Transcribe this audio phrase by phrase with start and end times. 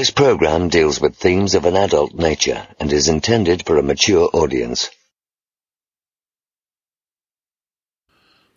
[0.00, 4.30] This program deals with themes of an adult nature and is intended for a mature
[4.32, 4.88] audience.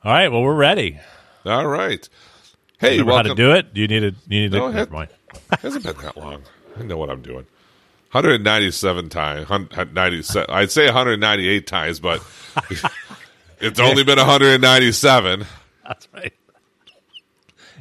[0.06, 1.02] All right, well, we're ready.
[1.44, 2.08] All right.
[2.80, 3.28] Hey, Remember welcome.
[3.32, 3.74] how to do it?
[3.74, 4.16] Do you need to?
[4.34, 4.70] You need No, a.
[4.70, 5.10] it Never mind.
[5.60, 6.44] hasn't been that long.
[6.80, 7.46] I know what I'm doing.
[8.14, 9.50] 197 times.
[9.50, 10.50] 97.
[10.50, 12.24] I'd say 198 times, but
[13.60, 15.46] it's only been 197.
[15.86, 16.32] That's right.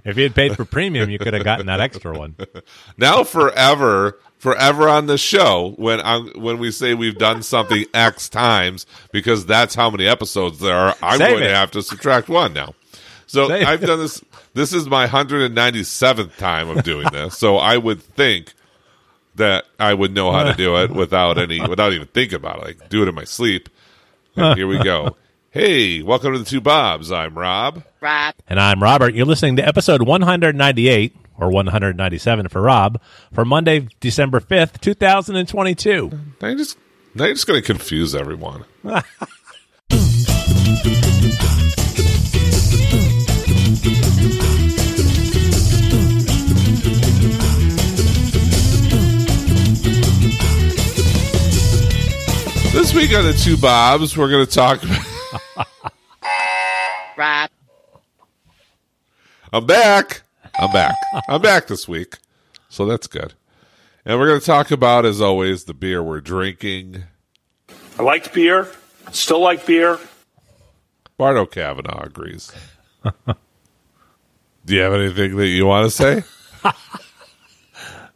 [0.05, 2.37] If you had paid for premium, you could have gotten that extra one.
[2.97, 8.29] Now, forever, forever on the show, when I, when we say we've done something X
[8.29, 11.49] times, because that's how many episodes there are, I'm Save going it.
[11.49, 12.75] to have to subtract one now.
[13.27, 14.23] So Save I've done this.
[14.55, 17.39] This is my 197th time of doing this.
[17.39, 18.53] So I would think
[19.37, 22.65] that I would know how to do it without any, without even thinking about it.
[22.65, 23.69] Like do it in my sleep.
[24.37, 25.17] And here we go.
[25.55, 27.13] Hey, welcome to the Two Bobs.
[27.13, 27.85] I'm Rob.
[28.01, 28.35] Rob.
[28.49, 29.15] And I'm Robert.
[29.15, 32.99] You're listening to episode 198 or 197 for Rob
[33.35, 36.11] for Monday, December 5th, 2022.
[36.41, 36.79] Now you're just,
[37.15, 38.65] now you're just going to confuse everyone.
[52.73, 54.83] This week on the Two Bobs, we're going to talk.
[57.17, 57.51] Rob.
[59.53, 60.23] I'm back.
[60.59, 60.97] I'm back.
[61.29, 62.19] I'm back this week,
[62.69, 63.35] so that's good.
[64.05, 67.05] And we're going to talk about, as always, the beer we're drinking.
[67.99, 68.69] I liked beer.
[69.13, 69.99] Still like beer.
[71.17, 72.51] Bardo Kavanaugh agrees.
[74.65, 76.25] Do you have anything that you want to say?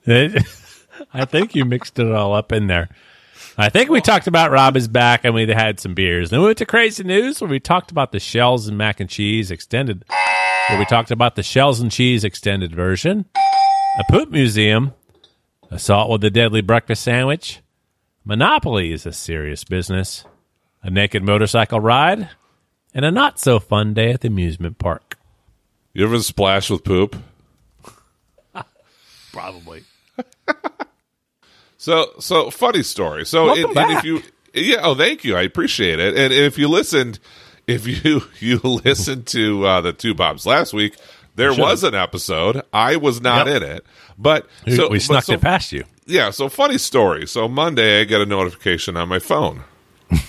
[1.12, 2.88] I think you mixed it all up in there.
[3.58, 6.28] I think we talked about Rob is back and we had some beers.
[6.28, 9.08] Then we went to crazy news where we talked about the shells and mac and
[9.08, 10.04] cheese extended.
[10.68, 14.92] Where we talked about the shells and cheese extended version, a poop museum,
[15.70, 17.62] assault with a deadly breakfast sandwich,
[18.26, 20.24] Monopoly is a serious business,
[20.82, 22.28] a naked motorcycle ride,
[22.92, 25.16] and a not so fun day at the amusement park.
[25.94, 27.16] You ever splash with poop?
[29.32, 29.84] Probably.
[31.78, 33.26] So, so funny story.
[33.26, 34.22] So, Welcome and, and if you,
[34.54, 36.16] yeah, oh, thank you, I appreciate it.
[36.16, 37.18] And if you listened,
[37.66, 40.96] if you you listened to uh, the two Bobs last week,
[41.34, 41.62] there Should've.
[41.62, 42.62] was an episode.
[42.72, 43.56] I was not Yep.
[43.62, 43.86] in it,
[44.18, 45.84] but We, so we but snuck so- it past you.
[46.08, 47.26] Yeah, so funny story.
[47.26, 49.64] So Monday, I get a notification on my phone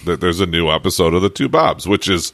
[0.06, 2.34] that there's a new episode of the Two Bobs, which is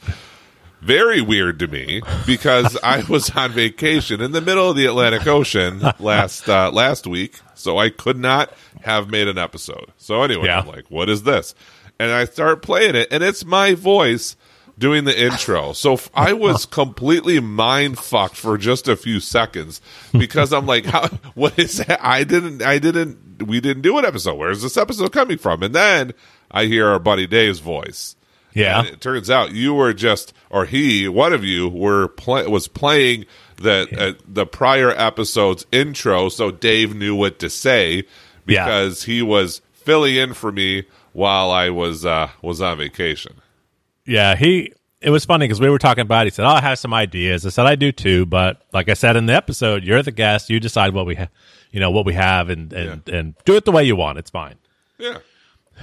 [0.84, 5.26] very weird to me because I was on vacation in the middle of the Atlantic
[5.26, 8.52] Ocean last uh, last week, so I could not
[8.82, 9.92] have made an episode.
[9.96, 10.60] So anyway, Yeah.
[10.60, 11.54] I'm like, "What is this?"
[11.98, 14.36] And I start playing it, and it's my voice
[14.76, 15.72] doing the intro.
[15.72, 19.80] So f- I was completely mind fucked for just a few seconds
[20.12, 21.06] because I'm like, "How?
[21.34, 22.04] What is that?
[22.04, 22.62] I didn't.
[22.62, 23.42] I didn't.
[23.46, 24.34] We didn't do an episode.
[24.34, 26.12] Where's this episode coming from?" And then
[26.50, 28.16] I hear our buddy Dave's voice.
[28.54, 28.78] Yeah.
[28.80, 32.68] And it turns out you were just, or he, one of you, were play, was
[32.68, 33.26] playing
[33.56, 33.88] the
[34.18, 38.04] uh, the prior episode's intro, so Dave knew what to say
[38.46, 38.64] Yeah.
[38.64, 43.34] because he was filling in for me while I was uh, was on vacation.
[44.06, 44.72] Yeah, he.
[45.00, 46.26] It was funny because we were talking about.
[46.26, 46.32] It.
[46.32, 48.94] He said, "Oh, I have some ideas." I said, "I do too," but like I
[48.94, 50.48] said in the episode, you're the guest.
[50.48, 51.28] You decide what we, ha-
[51.70, 54.18] you know, what we have, and and and do it the way you want.
[54.18, 54.54] It's fine.
[54.98, 55.18] Yeah.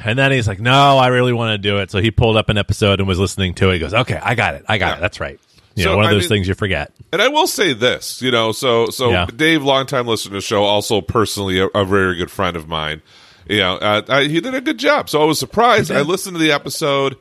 [0.04, 2.50] And then he's like, "No, I really want to do it." So he pulled up
[2.50, 3.74] an episode and was listening to it.
[3.74, 4.66] He goes, "Okay, I got it.
[4.68, 4.98] I got Yeah.
[4.98, 5.02] it.
[5.02, 5.40] That's right."
[5.76, 6.92] You So, know, one of I those mean- things you forget.
[7.14, 9.26] And I will say this, you know, so so Yeah.
[9.36, 13.02] Dave, longtime listener to the show, also personally a, a very good friend of mine.
[13.48, 15.10] You know, uh, I, he did a good job.
[15.10, 15.92] So I was surprised.
[15.92, 17.16] I listened to the episode.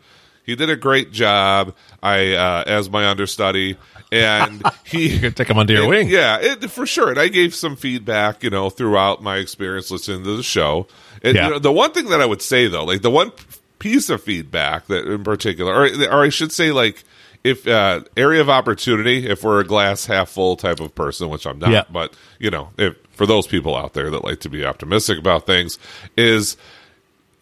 [0.45, 1.75] He did a great job.
[2.03, 3.77] I uh, as my understudy,
[4.11, 6.09] and he Take him under your and- wing.
[6.09, 7.11] Yeah, it, for sure.
[7.11, 10.89] And I gave some feedback, you know, throughout my experience listening to the show.
[11.23, 11.45] And, Yeah.
[11.47, 13.33] you know, the one thing that I would say though, like the one
[13.79, 17.03] piece of feedback that in particular, or, or I should say, like
[17.43, 21.47] if uh, area of opportunity, if we're a glass half full type of person, which
[21.47, 21.85] I'm not, Yeah.
[21.91, 25.47] but you know, if for those people out there that like to be optimistic about
[25.47, 25.79] things,
[26.17, 26.57] is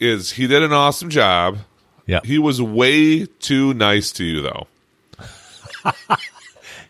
[0.00, 1.58] is he did an awesome job.
[2.06, 4.66] Yeah, He was way too nice to you though.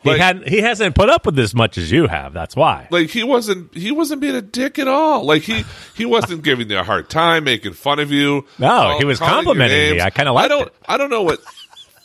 [0.03, 2.33] he like- had he hasn't put up with as much as you have.
[2.33, 2.87] That's why.
[2.91, 5.65] like he wasn't he wasn't being a dick at all like he
[5.97, 9.09] he wasn't giving you a hard time making fun of you No, call- he uh,
[9.09, 10.00] was complimenting me.
[10.00, 10.45] I kinda like.
[10.45, 10.75] i don't it.
[10.89, 11.41] i don't know what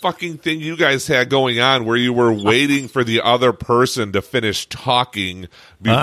[0.01, 4.11] fucking thing you guys had going on where you were waiting for the other person
[4.11, 5.47] to finish talking uh.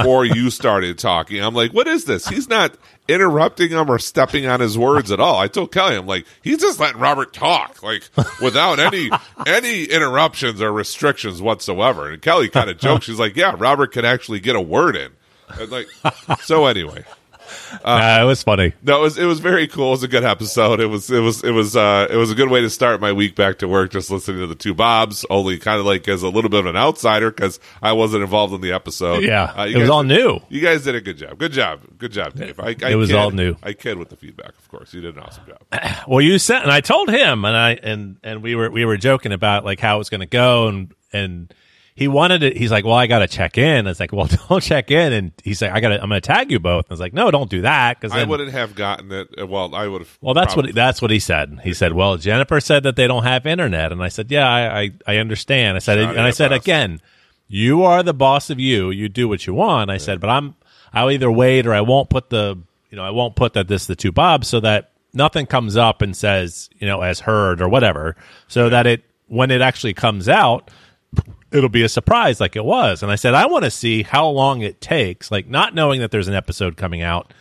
[0.03, 2.75] before you started talking i'm like what is this he's not
[3.11, 5.39] interrupting him or stepping on his words at all.
[5.39, 8.09] I told kelly i'm like he's just letting robert talk like
[8.41, 9.11] without any
[9.47, 12.11] any interruptions or restrictions whatsoever.
[12.11, 15.12] And kelly kind of jokes, she's like yeah robert can actually get a word in.
[15.59, 15.89] And like
[16.43, 17.05] so anyway
[17.85, 18.73] Uh, it was funny.
[18.82, 19.88] No, it was it was very cool.
[19.88, 20.81] It was a good episode.
[20.81, 23.12] It was it was it was uh it was a good way to start my
[23.12, 23.91] week back to work.
[23.93, 26.67] Just listening to the two Bobs, only kind of like as a little bit of
[26.67, 29.23] an outsider because I wasn't involved in the episode.
[29.23, 30.41] Yeah, Uh, it was guys all new.
[30.49, 31.38] You guys did a good job.
[31.38, 31.81] Good job.
[31.99, 32.58] Good job, Dave.
[32.61, 33.56] I, I It was kid- all new.
[33.62, 34.93] I kid with the feedback, of course.
[34.94, 35.58] You did an awesome job.
[36.08, 38.96] Well, you said, and I told him, and I and and we were we were
[38.96, 41.53] joking about like how it was going to go, and and
[41.95, 42.57] he wanted it.
[42.57, 45.13] He's like, "Well, I got to check in." I was like, "Well, don't check in."
[45.13, 46.03] And he's like, "I got to.
[46.03, 48.25] I'm going to tag you both." I was like, "No, don't do that." Because I
[48.25, 49.49] wouldn't have gotten it.
[49.49, 50.19] Well, I would have.
[50.21, 51.61] Well, that's what that's what he said.
[51.63, 54.81] He said, "Well, Jennifer said that they don't have internet," and I said, "Yeah, I
[54.81, 57.01] I, I understand." I said, Johnny and I said again,
[57.49, 58.91] "You are the boss of you.
[58.91, 60.55] You do what you want." I said, "But I'm
[60.93, 62.59] I'll either wait or I won't put the
[62.91, 66.03] you know I won't put that this the two Bobs so that nothing comes up
[66.03, 68.17] and says you know as heard or whatever,
[68.49, 70.71] so that it when it actually comes out."
[71.52, 73.02] It'll be a surprise like it was.
[73.02, 76.11] And I said, I want to see how long it takes, like not knowing that
[76.12, 77.32] there's an episode coming out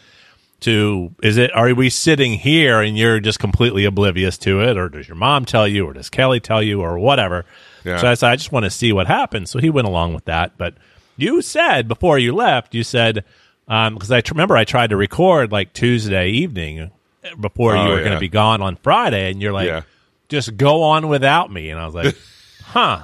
[0.62, 4.78] to is it are we sitting here and you're just completely oblivious to it?
[4.78, 7.46] Or does your mom tell you or does kelly tell you or whatever?
[7.86, 7.96] Yeah.
[7.98, 10.26] so i said i just want to see what happens so he went along with
[10.26, 10.58] that.
[10.58, 10.74] But
[11.16, 13.24] you said before you left you said
[13.70, 16.92] um, because i tr- remember i tried to record like tuesday evening
[17.24, 19.32] uh, before you Oh, were going to be gone on friday.
[19.32, 19.84] And you're like Yeah.
[20.28, 21.70] just go on without me.
[21.70, 22.18] And i was like
[22.64, 23.04] huh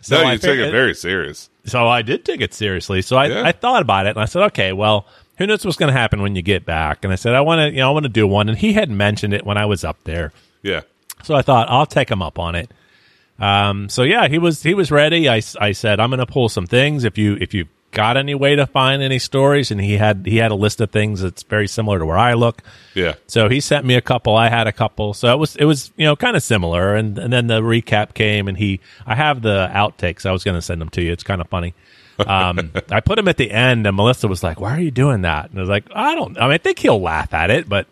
[0.00, 1.48] so no, you take it very serious.
[1.64, 3.02] so I did take it seriously.
[3.02, 3.42] So I, Yeah.
[3.46, 5.06] I thought about it and I said, okay, well,
[5.38, 7.04] who knows what's going to happen when you get back?
[7.04, 8.48] And I said, I want to, you know, I want to do one.
[8.48, 10.32] And he had mentioned it when I was up there.
[10.62, 10.80] Yeah.
[11.22, 12.70] So I thought I'll take him up on it.
[13.38, 15.28] Um, so yeah, he was, he was ready.
[15.28, 17.04] I, I said, I'm going to pull some things.
[17.04, 17.66] If you, if you
[17.96, 20.90] got any way to find any stories and he had, he had a list of
[20.90, 22.62] things that's very similar to where I look.
[22.94, 23.14] Yeah.
[23.26, 24.36] So he sent me a couple.
[24.36, 25.14] I had a couple.
[25.14, 26.94] So it was it was you know kind of similar.
[26.94, 30.26] And and then the recap came, and he I have the outtakes.
[30.26, 31.10] I was going to send them to you.
[31.10, 31.72] It's kind of funny.
[32.18, 35.22] Um, I put them at the end, and Melissa was like, "Why are you doing
[35.22, 36.36] that?" And I was like, "I don't.
[36.38, 37.86] I mean, I think he'll laugh at it, but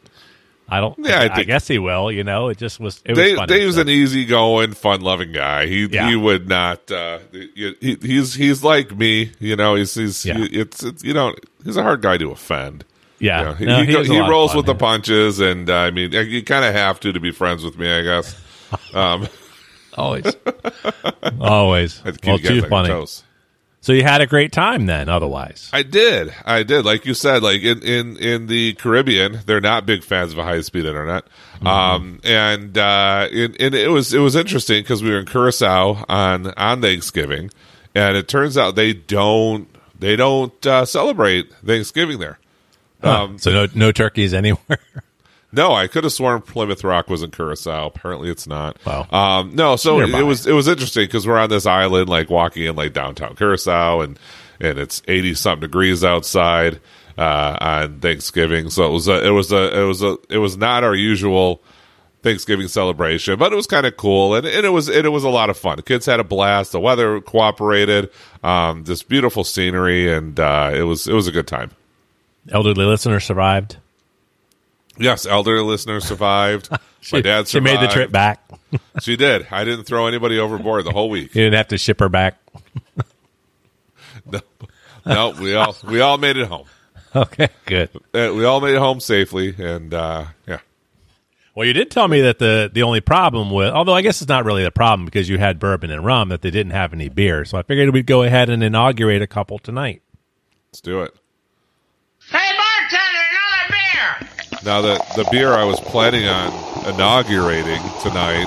[0.69, 0.99] I don't.
[0.99, 2.11] Yeah, I I, guess he will.
[2.11, 3.03] You know, it just was.
[3.05, 3.47] It was Dave, funny.
[3.49, 5.67] Dave's an easygoing, fun-loving guy.
[5.67, 6.09] He Yeah.
[6.09, 6.91] he would not.
[6.91, 9.33] Uh, he, he- he's he's like me.
[9.41, 10.37] You know, he's he's Yeah.
[10.39, 11.35] it's, it's you know
[11.65, 12.85] he's a hard guy to offend.
[13.19, 13.41] yeah.
[13.41, 15.75] You know, he No, he, was a he rolls fun, with the punches, and uh,
[15.77, 18.35] I mean, you kind of have to to be friends with me, I guess.
[18.95, 19.29] Um,
[19.97, 20.25] always,
[21.41, 22.01] always.
[22.05, 22.89] I have keep Well, too funny.
[22.89, 23.23] toes.
[23.85, 25.11] So you had a great time then.
[25.11, 26.35] Otherwise, I did.
[26.47, 26.87] I did.
[26.87, 30.43] Like you said, like in, in, in the Caribbean, they're not big fans of a
[30.43, 31.27] high speed internet.
[31.57, 31.67] Mm-hmm.
[31.67, 36.03] Um, and, uh, and, and it was, it was interesting because we were in Curacao
[36.09, 37.51] on, on Thanksgiving
[37.95, 42.39] and it turns out they don't, they don't, uh, celebrate Thanksgiving there.
[43.03, 43.25] Huh.
[43.25, 44.79] Um, so no no turkeys anywhere.
[45.55, 47.87] No, I could have sworn Plymouth Rock was in Curacao.
[47.87, 48.77] Apparently, it's not.
[48.85, 49.07] Wow.
[49.11, 50.21] Um, no, so Nearby.
[50.21, 53.37] it was it was interesting because we're on this island, like walking in like downtown
[53.37, 54.19] Curacao, and
[54.61, 56.81] and it's eighty something degrees outside
[57.17, 58.71] uh, on Thanksgiving.
[58.71, 61.63] So it was a it was a it was a it was not our usual
[62.23, 65.25] Thanksgiving celebration, but it was kind of cool, and, and it was and it was
[65.25, 65.77] a lot of fun.
[65.77, 66.73] The kids had a blast.
[66.73, 68.11] The weather cooperated.
[68.43, 71.71] Um, this beautiful scenery, and uh, it was it was a good time.
[72.51, 73.77] Elderly listener survived.
[74.99, 76.71] Yes, elder listener survived.
[77.13, 77.49] My dad survived.
[77.49, 78.41] She made the trip back.
[79.01, 79.47] She did.
[79.53, 81.33] I didn't throw anybody overboard the whole week.
[81.35, 82.39] You didn't have to ship her back.
[84.27, 84.41] No,
[85.07, 86.67] no we all we all made it home.
[87.15, 87.91] Okay, good.
[88.13, 90.59] Uh, we all made it home safely, and uh, yeah,
[91.55, 94.29] Well, you did tell me that the the only problem with, although I guess it's
[94.29, 97.09] not really the problem because you had bourbon and rum, that they didn't have any
[97.09, 97.45] beer.
[97.45, 100.03] So I figured we'd go ahead and inaugurate a couple tonight.
[100.73, 101.15] let's do it.
[102.29, 104.54] Hey, bartender, another beer!
[104.65, 106.51] Now the the beer I was planning on
[106.87, 108.47] inaugurating tonight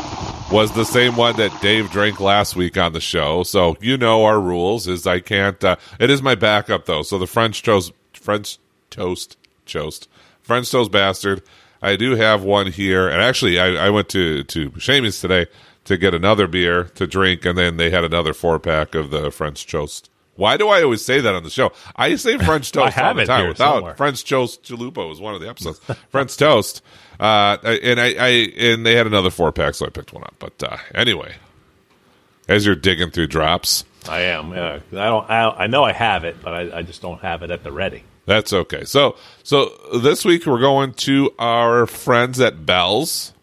[0.51, 3.43] was the same one that Dave drank last week on the show.
[3.43, 5.63] So you know our rules is I can't.
[5.63, 7.03] Uh, it is my backup though.
[7.03, 8.57] So the French toast, French
[8.89, 10.09] toast, toast,
[10.41, 11.43] French toast bastard.
[11.83, 15.45] I do have one here, and actually I, I went to to Shamies today
[15.86, 19.29] to get another beer to drink, and then they had another four pack of the
[19.29, 20.09] French toast.
[20.38, 21.74] Why do I always say that on the show?
[21.96, 23.96] I say French toast all the time without somewhere.
[23.96, 25.79] French toast chalupa was one of the episodes.
[26.10, 26.82] French toast,
[27.20, 28.27] uh, and I, I
[28.58, 30.36] and they had another four pack, so I picked one up.
[30.39, 31.36] But uh, anyway,
[32.48, 34.53] as you're digging through drops, I am.
[34.53, 34.79] Yeah.
[34.94, 35.29] I don't.
[35.29, 37.72] I, I know I have it, but I, I just don't have it at the
[37.72, 38.03] ready.
[38.25, 38.86] that's okay.
[38.86, 43.34] So so this week we're going to our friends at Bell's.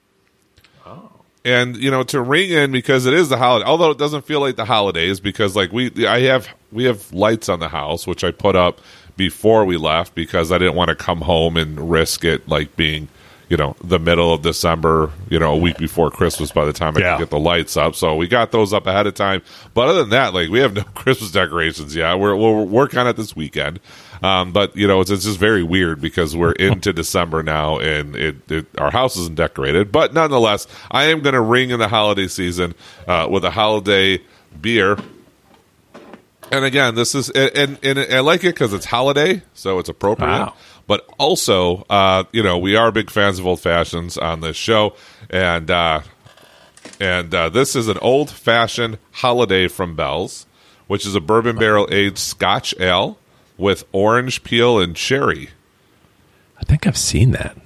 [1.47, 4.41] And you know to ring in because it is the holiday, although it doesn't feel
[4.41, 8.25] like the holidays because like we I have we have lights on the house which
[8.25, 8.81] I put up
[9.19, 13.09] before we left because I didn't want to come home and risk it like being
[13.51, 16.97] you know the middle of December you know a week before Christmas by the time
[16.97, 17.17] I Yeah.
[17.19, 17.95] could get the lights up.
[17.95, 19.43] So we got those up ahead of time.
[19.75, 22.15] But other than that like we have no Christmas decorations yet.
[22.19, 23.81] We're we're working on it this weekend
[24.23, 28.16] Um, but you know, it's, it's just very weird because we're into December now, and
[28.16, 29.92] it, it our house isn't decorated.
[29.92, 32.75] But nonetheless, I am going to ring in the holiday season
[33.06, 34.21] uh, with a holiday
[34.61, 34.97] beer.
[36.50, 39.88] And again, this is and, and, and I like it because it's holiday, so it's
[39.88, 40.28] appropriate.
[40.28, 40.54] Wow.
[40.87, 44.94] But also, uh, you know, we are big fans of old fashions on this show,
[45.30, 46.02] and uh,
[47.00, 50.47] and uh, this is an old fashioned holiday from Bell's,
[50.87, 53.18] which is a bourbon barrel aged Scotch ale
[53.57, 55.51] with orange peel and cherry.
[56.59, 57.57] I think I've seen that.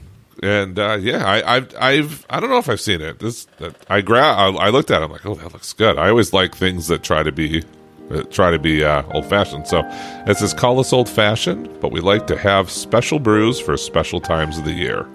[0.43, 3.19] And uh, yeah, I, I've I've I don't know if I've seen it.
[3.19, 5.05] This that I gra- I, I looked at it.
[5.05, 5.99] I'm like, oh, that looks good.
[5.99, 7.65] I always like things that try to be
[8.11, 9.67] that try to be uh, old fashioned.
[9.67, 9.83] So
[10.27, 14.21] it says call us old fashioned, but we like to have special brews for special
[14.21, 15.09] times of the year.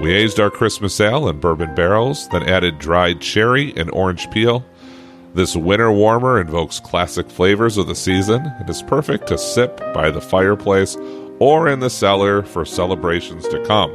[0.00, 4.64] We aged our Christmas ale in bourbon barrels, then added dried cherry and orange peel.
[5.36, 10.10] This winter warmer invokes classic flavors of the season and is perfect to sip by
[10.10, 10.96] the fireplace
[11.38, 13.90] or in the cellar for celebrations to come.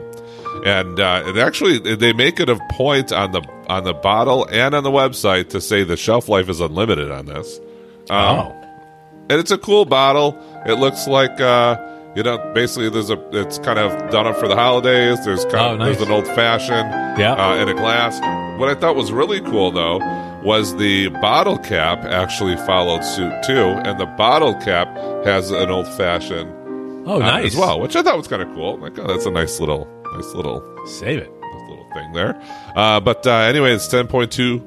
[0.66, 4.76] And uh, it actually, they make it a point on the on the bottle and
[4.76, 7.58] on the website to say the shelf life is unlimited on this.
[8.12, 8.52] Um, oh,
[9.30, 10.38] and it's a cool bottle.
[10.68, 11.78] It looks like uh,
[12.16, 15.24] you know, basically there's a it's kind of done up for the holidays.
[15.26, 15.98] There's kind Oh, of, nice.
[15.98, 17.34] there's an old fashioned Yeah.
[17.34, 18.20] uh, in a glass.
[18.60, 20.00] What I thought was really cool though
[20.44, 23.54] was the bottle cap actually followed suit too,
[23.86, 24.88] and the bottle cap
[25.26, 26.50] has an old fashioned
[27.08, 28.78] oh, nice as well, which I thought was kind of cool.
[28.80, 31.32] Like, oh, that's a nice little, nice little Save it.
[31.32, 32.42] nice little thing there.
[32.76, 34.60] Uh, but uh, anyway, it's 10.2,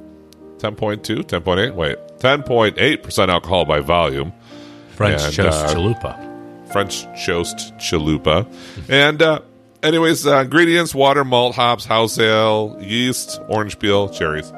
[0.59, 4.33] 10.2, 10.8, wait, 10.8% alcohol by volume.
[4.91, 6.73] French And, toast uh, chalupa.
[6.73, 8.47] French toast chalupa.
[8.89, 9.41] and uh,
[9.83, 14.53] anyways, uh, ingredients water, malt, hops, house ale, yeast, orange peel, cherries.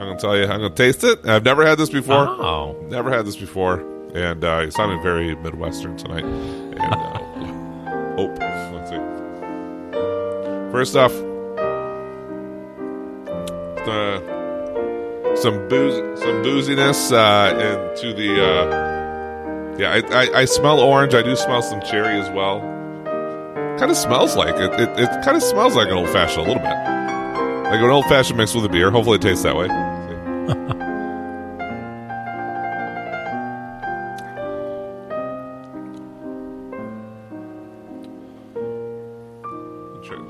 [0.00, 1.26] I'm going to tell you, I'm going to taste it.
[1.28, 2.26] I've never had this before.
[2.26, 3.80] Oh, Never had this before.
[4.14, 6.24] And uh, you sounded very Midwestern tonight.
[6.24, 7.18] And uh,
[8.16, 8.24] oh,
[8.72, 8.96] let's see.
[10.72, 11.12] First off,
[13.84, 18.42] the, some booze, some booziness uh, into the.
[18.42, 21.14] Uh, yeah, I, I, I smell orange.
[21.14, 22.60] I do smell some cherry as well.
[23.78, 24.72] Kind of smells like it.
[24.80, 26.72] It, it kind of smells like an old fashioned a little bit,
[27.70, 28.90] like an old fashioned mixed with a beer.
[28.90, 29.68] Hopefully, it tastes that way.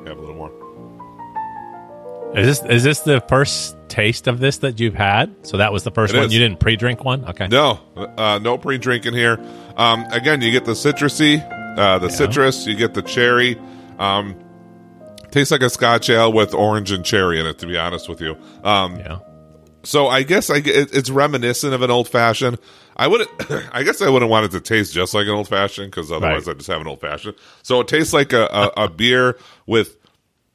[0.06, 0.50] Have a little more.
[2.36, 5.34] is this is this the first taste of this that you've had?
[5.46, 6.26] So that was the first It one.
[6.26, 6.32] is.
[6.34, 7.24] You didn't pre-drink one.
[7.26, 7.46] Okay.
[7.48, 9.38] No, uh, no pre-drinking here.
[9.76, 11.38] Um, again, you get the citrusy,
[11.78, 12.66] uh, the citrus.
[12.66, 13.56] You get the cherry.
[13.98, 14.34] Um,
[15.30, 17.58] tastes like a Scotch ale with orange and cherry in it.
[17.58, 19.18] To be honest with you, um, Yeah.
[19.82, 22.58] So I guess I, it, it's reminiscent of an old fashioned.
[22.96, 23.26] I would,
[23.72, 26.46] I guess I wouldn't want it to taste just like an old fashioned because otherwise
[26.46, 26.54] Right.
[26.54, 27.36] I just have an old fashioned.
[27.62, 28.44] So it tastes like a,
[28.76, 29.96] a, a beer with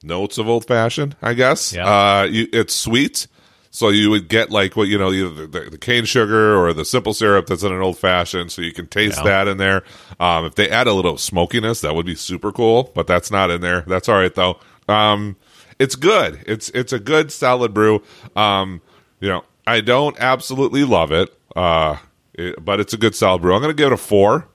[0.03, 1.15] notes of old fashioned.
[1.22, 1.74] I guess.
[1.74, 1.86] Yeah.
[1.88, 3.27] Uh, you, it's sweet,
[3.72, 6.86] so you would get like what you know, either the, the cane sugar or the
[6.86, 8.51] simple syrup that's in an old fashioned.
[8.51, 9.24] So you can taste Yeah.
[9.24, 9.84] that in there.
[10.20, 12.91] Um, if they add a little smokiness, that would be super cool.
[12.94, 13.82] But that's not in there.
[13.88, 14.60] That's all right though.
[14.88, 15.36] Um,
[15.79, 16.44] it's good.
[16.48, 18.01] It's it's a good solid brew.
[18.36, 18.82] Um,
[19.20, 21.98] you know, I don't absolutely love it, uh,
[22.34, 23.54] it- but it's a good solid brew.
[23.56, 24.48] I'm going to give it a four,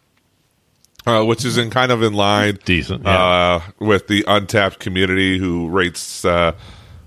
[1.06, 3.10] uh, which is in kind of in line, Decent, yeah.
[3.24, 6.24] uh, with the Untappd community who rates.
[6.24, 6.52] Uh,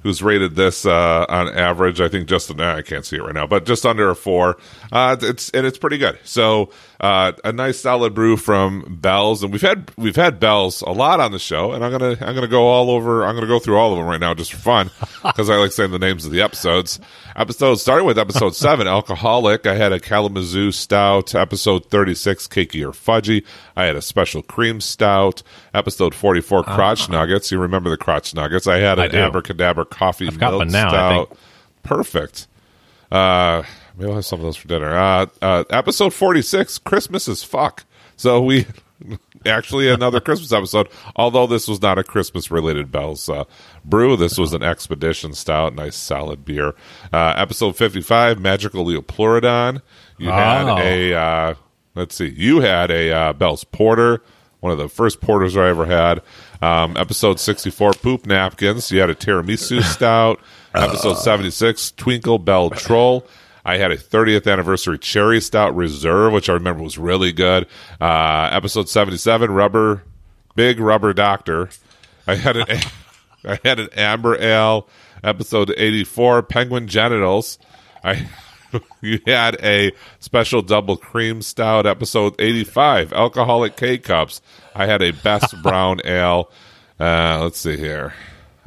[0.04, 2.02] Who's rated this uh, on average?
[2.02, 4.58] I think just I can't see it right now, but just under a four.
[4.92, 6.20] Uh, it's and it's pretty good.
[6.24, 6.70] So
[7.00, 11.20] uh, a nice solid brew from Bell's, and we've had we've had Bell's a lot
[11.20, 13.26] on the show, and I'm gonna I'm gonna go all over.
[13.26, 14.90] I'm gonna go through all of them right now just for fun
[15.24, 17.00] because I like saying the names of the episodes.
[17.36, 19.66] Episode starting with episode seven, alcoholic.
[19.66, 21.34] I had a Kalamazoo stout.
[21.34, 23.46] Episode thirty six, cakey or fudgy.
[23.76, 25.44] I had a special cream stout.
[25.74, 27.52] Episode forty four, crotch nuggets.
[27.52, 28.68] You remember the crotch nuggets?
[28.68, 29.18] I had an do.
[29.18, 31.38] abracadabra coffee I've got one now, stout.
[31.84, 32.48] Perfect.
[33.12, 33.64] Uh,
[33.98, 34.96] maybe I'll have some of those for dinner.
[34.96, 37.86] Uh, uh, episode 46, Christmas is fuck.
[38.16, 38.66] So we
[39.46, 43.44] actually another Christmas episode, although this was not a Christmas related Bell's uh,
[43.86, 44.16] brew.
[44.18, 46.74] This was an expedition stout, nice solid beer.
[47.12, 49.82] Uh, episode 55, Magical Leopleurodon.
[50.18, 50.78] You had Oh.
[50.78, 51.54] a, uh,
[51.96, 54.22] let's see, you had a uh, Bell's Porter,
[54.63, 56.22] one of the first porters I ever had.
[56.62, 58.89] Um, episode 64, Poop Napkins.
[58.93, 60.39] You had a tiramisu stout.
[60.74, 63.27] Episode 76, Twinkle Bell Troll.
[63.65, 67.67] I had a 30th anniversary cherry stout reserve, which I remember was really good.
[68.00, 70.03] Uh, episode 77, Rubber,
[70.55, 71.70] Big Rubber Doctor.
[72.25, 72.65] I had an,
[73.46, 74.88] I had an amber ale.
[75.25, 77.60] Episode 84, Penguin Genitals.
[78.01, 78.29] I,
[79.01, 84.42] you had a special double cream stout episode 85 alcoholic K cups.
[84.75, 86.51] I had a best brown ale.
[87.00, 88.13] Uh, let's see here.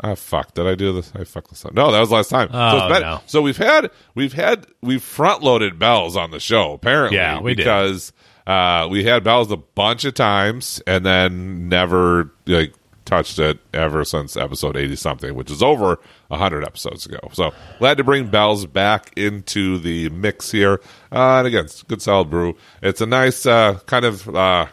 [0.03, 0.53] Ah, fuck!
[0.53, 1.11] Did I do this?
[1.15, 1.73] I fucked this up.
[1.73, 2.49] No, that was last time.
[2.51, 3.21] so, Oh, been- no.
[3.27, 7.17] so we've had we've had we've front loaded bells on the show apparently.
[7.17, 7.65] Yeah, we did.
[7.65, 8.13] because
[8.47, 12.75] uh, we had bells a bunch of times and then never like
[13.07, 15.99] touched it ever since episode eighty something, which is over
[16.31, 17.21] hundred episodes ago.
[17.33, 20.81] So glad to bring bells back into the mix here.
[21.11, 22.57] Uh, and again, it's good solid brew.
[22.83, 24.67] It's a nice uh, kind of uh,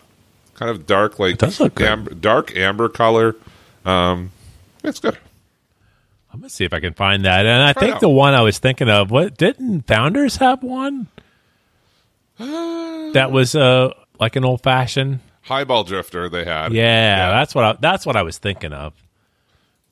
[0.55, 1.87] kind of dark like does look good.
[1.87, 3.35] amber, dark amber color.
[3.85, 4.31] Um,
[4.83, 5.17] it's good.
[6.33, 7.45] I'm gonna see if I can find that.
[7.45, 11.07] And I Try think the one I was thinking of, what didn't Founders have one
[12.39, 15.19] Uh, that was uh like an old fashioned?
[15.43, 16.73] Highball drifter they had.
[16.73, 18.93] Yeah, that's what I, that's what I was thinking of.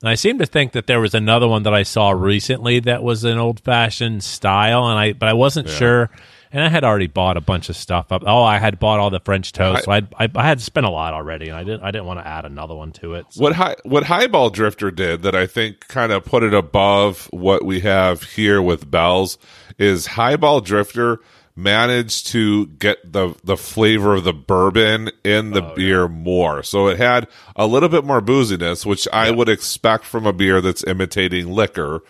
[0.00, 3.02] And I seem to think that there was another one that I saw recently that
[3.02, 6.10] was an old fashioned style, and I but I wasn't sure.
[6.54, 8.24] And I had already bought a bunch of stuff up.
[8.26, 10.90] Oh, I had bought all the French toast, so I, I I had spent a
[10.90, 13.26] lot already, and I didn't I didn't want to add another one to it.
[13.30, 17.26] So- What high, what Highball Drifter did that I think kind of put it above
[17.30, 19.38] what we have here with Bells
[19.78, 21.20] is Highball Drifter
[21.54, 26.62] managed to get the the flavor of the bourbon in the beer more.
[26.62, 30.60] So it had a little bit more booziness, which I would expect from a beer
[30.60, 32.02] that's imitating liquor.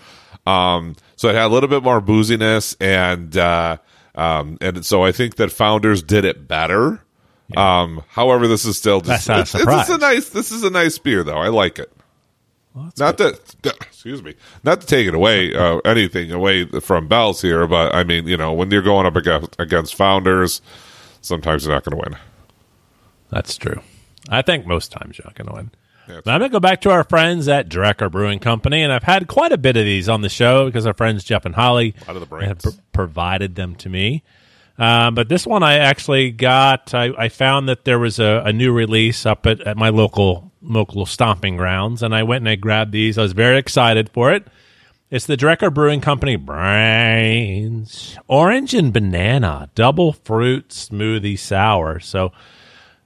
[0.47, 3.79] Um, so it had a little bit more booziness and uh,
[4.15, 7.03] um, and so I think that Founders did it better.
[7.57, 10.29] Um, however, this is still just That's not a it's, it's just a nice.
[10.31, 11.39] This is a nice beer, though.
[11.39, 11.93] I like it.
[12.75, 17.67] Not that, excuse me, not to take it away, uh, anything away from Bell's here,
[17.67, 20.63] but I mean, you know, when you're going up against, against founders,
[21.21, 22.19] sometimes you're not going to win.
[23.31, 23.81] That's true.
[24.29, 25.71] I think most times you're not going to win.
[26.07, 29.05] But I'm going to go back to our friends at Drekker Brewing Company, and I've
[29.05, 31.95] had quite a bit of these on the show because our friends Jeff and Holly
[32.07, 34.23] lot of the have pr- provided them to me.
[34.79, 36.93] Uh, but this one I actually got.
[36.95, 40.52] I, I found that there was a, a new release up at, at my local
[40.63, 43.19] local stomping grounds, and I went and I grabbed these.
[43.19, 44.47] I was very excited for it.
[45.11, 52.01] It's the Drekker Brewing Company Brains Orange and Banana Double Fruit Smoothie Sour.
[52.01, 52.33] So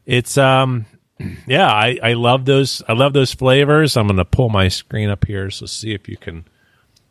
[0.05, 0.87] it's um
[1.47, 3.97] yeah, I, I love those I love those flavors.
[3.97, 6.45] I'm gonna pull my screen up here so see if you can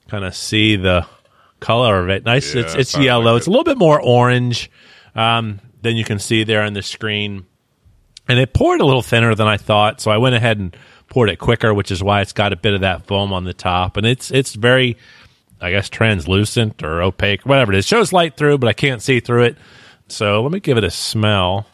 [0.07, 1.05] kind of see the
[1.59, 2.23] color of it.
[2.23, 3.33] Nice Yeah, it's it's yellow.
[3.33, 4.71] like it's a little bit more orange
[5.13, 7.45] um, than you can see there on the screen.
[8.27, 10.75] And it poured a little thinner than I thought, so I went ahead and
[11.09, 13.53] poured it quicker, which is why it's got a bit of that foam on the
[13.53, 13.97] top.
[13.97, 14.97] And it's it's very
[15.61, 17.85] I guess translucent or opaque, whatever it is.
[17.85, 19.57] shows light through, but I can't see through it.
[20.07, 21.65] So let me give it a smell.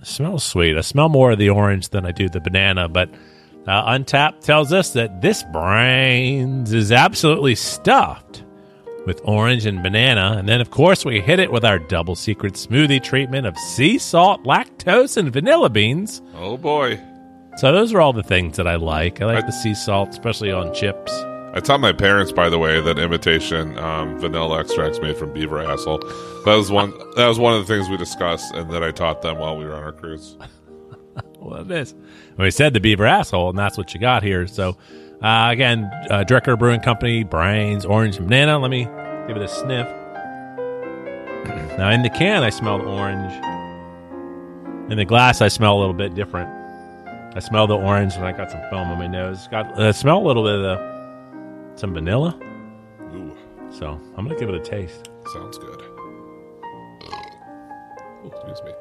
[0.00, 0.76] It smells sweet.
[0.76, 3.10] I smell more of the orange than I do the banana, but
[3.66, 8.44] uh, Untappd tells us that this brains is absolutely stuffed
[9.06, 10.34] with orange and banana.
[10.38, 13.98] And then, of course, we hit it with our double secret smoothie treatment of sea
[13.98, 16.20] salt, lactose, and vanilla beans.
[16.34, 17.00] Oh boy.
[17.56, 19.22] So those are all the things that I like.
[19.22, 21.10] I like the sea salt, especially on chips.
[21.54, 25.58] I taught my parents, by the way, that imitation um, vanilla extracts made from beaver
[25.62, 26.00] asshole.
[26.44, 26.92] That was one.
[27.16, 29.64] That was one of the things we discussed, and that I taught them while we
[29.64, 30.36] were on our cruise.
[31.38, 31.94] Well, it is.
[32.36, 34.46] We said the beaver asshole, and that's what you got here.
[34.48, 34.76] So,
[35.22, 38.58] uh, again, uh, Drekker Brewing Company, Brains, Orange, and Banana.
[38.58, 38.84] Let me
[39.26, 39.86] give it a sniff.
[41.78, 43.32] now, in the can, I smell the orange.
[44.90, 46.48] In the glass, I smell a little bit different.
[47.34, 49.48] I smell the orange, and I got some foam on my nose.
[49.48, 52.38] Got I smell a little bit of the, some vanilla.
[53.14, 53.36] Ooh,
[53.70, 55.10] So, I'm going to give it a taste.
[55.32, 55.82] sounds good.
[58.26, 58.72] Excuse me.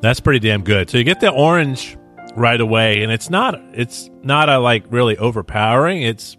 [0.00, 0.90] That's pretty damn good.
[0.90, 1.96] So you get the orange
[2.36, 6.02] right away, and it's not it's not a like really overpowering.
[6.02, 6.36] It's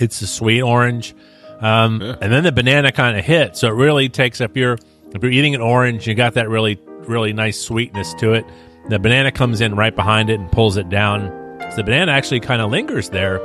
[0.00, 1.14] it's a sweet orange,
[1.60, 3.60] um, and then the banana kind of hits.
[3.60, 4.78] So it really takes up you're
[5.14, 8.44] if you're eating an orange, you got that really really nice sweetness to it.
[8.88, 11.28] The banana comes in right behind it and pulls it down.
[11.70, 13.40] So the banana actually kind of lingers there.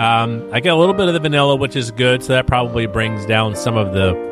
[0.00, 2.22] Um, I get a little bit of the vanilla, which is good.
[2.22, 4.30] So that probably brings down some of the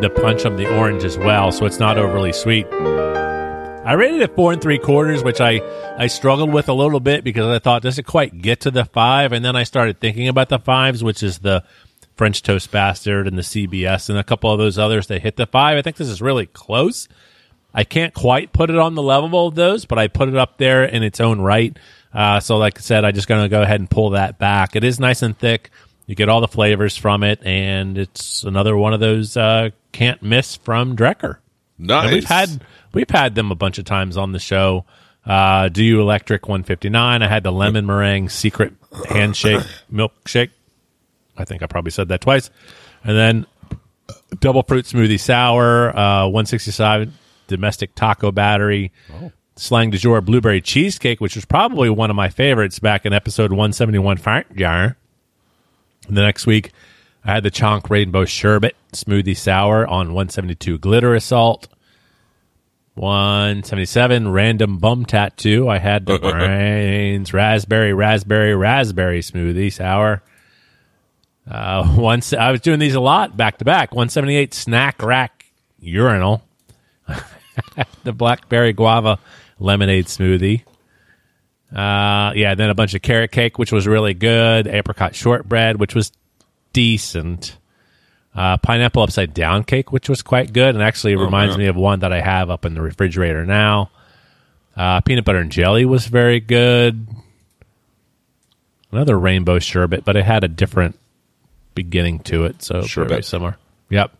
[0.00, 1.50] the punch of the orange as well.
[1.50, 2.66] So it's not overly sweet.
[3.88, 5.62] I rated it four and three quarters, which I,
[5.96, 8.84] I struggled with a little bit because I thought, does it quite get to the
[8.84, 9.32] five?
[9.32, 11.64] And then I started thinking about the fives, which is the
[12.14, 15.46] French Toast Bastard and the CBS and a couple of those others that hit the
[15.46, 15.78] five.
[15.78, 17.08] I think this is really close.
[17.72, 20.58] I can't quite put it on the level of those, but I put it up
[20.58, 21.74] there in its own right.
[22.12, 24.76] Uh, so, like I said, I just going to go ahead and pull that back.
[24.76, 25.70] It is nice and thick.
[26.04, 30.22] You get all the flavors from it, and it's another one of those uh, can't
[30.22, 31.38] miss from Drekker.
[31.78, 32.04] Nice.
[32.04, 32.60] And we've had
[32.92, 34.84] we've had them a bunch of times on the show.
[35.24, 37.22] Uh, Do You Electric 159.
[37.22, 38.72] I had the lemon meringue secret
[39.08, 39.62] handshake
[39.92, 40.50] milkshake.
[41.36, 42.50] I think I probably said that twice.
[43.04, 43.46] And then
[44.40, 47.12] double fruit smoothie sour, uh, 167
[47.46, 48.92] domestic taco battery,
[49.56, 53.50] slang du jour blueberry cheesecake, which was probably one of my favorites back in episode
[53.50, 54.96] 171 Fart Jar.
[56.08, 56.72] The next week,
[57.24, 61.68] I had the Chonk Rainbow Sherbet Smoothie Sour on 172 Glitter Assault.
[62.94, 65.68] 177 Random Bum Tattoo.
[65.68, 70.22] I had the Brains Raspberry, Raspberry, Raspberry Smoothie Sour.
[71.48, 73.92] Uh, once I was doing these a lot back to back.
[73.92, 75.46] 178 Snack Rack
[75.80, 76.42] Urinal.
[78.04, 79.18] the Blackberry Guava
[79.58, 80.62] Lemonade Smoothie.
[81.74, 84.66] Uh, yeah, then a bunch of carrot cake, which was really good.
[84.66, 86.12] Apricot shortbread, which was
[86.72, 87.56] decent.
[88.34, 91.64] Uh, pineapple upside down cake, which was quite good, and actually reminds man.
[91.64, 93.90] me of one that I have up in the refrigerator now.
[94.76, 97.08] Uh, peanut butter and jelly was very good.
[98.92, 100.96] Another rainbow sherbet, but it had a different
[101.74, 103.24] beginning to it, so very Sherbet.
[103.24, 103.56] similar.
[103.90, 104.12] Yep,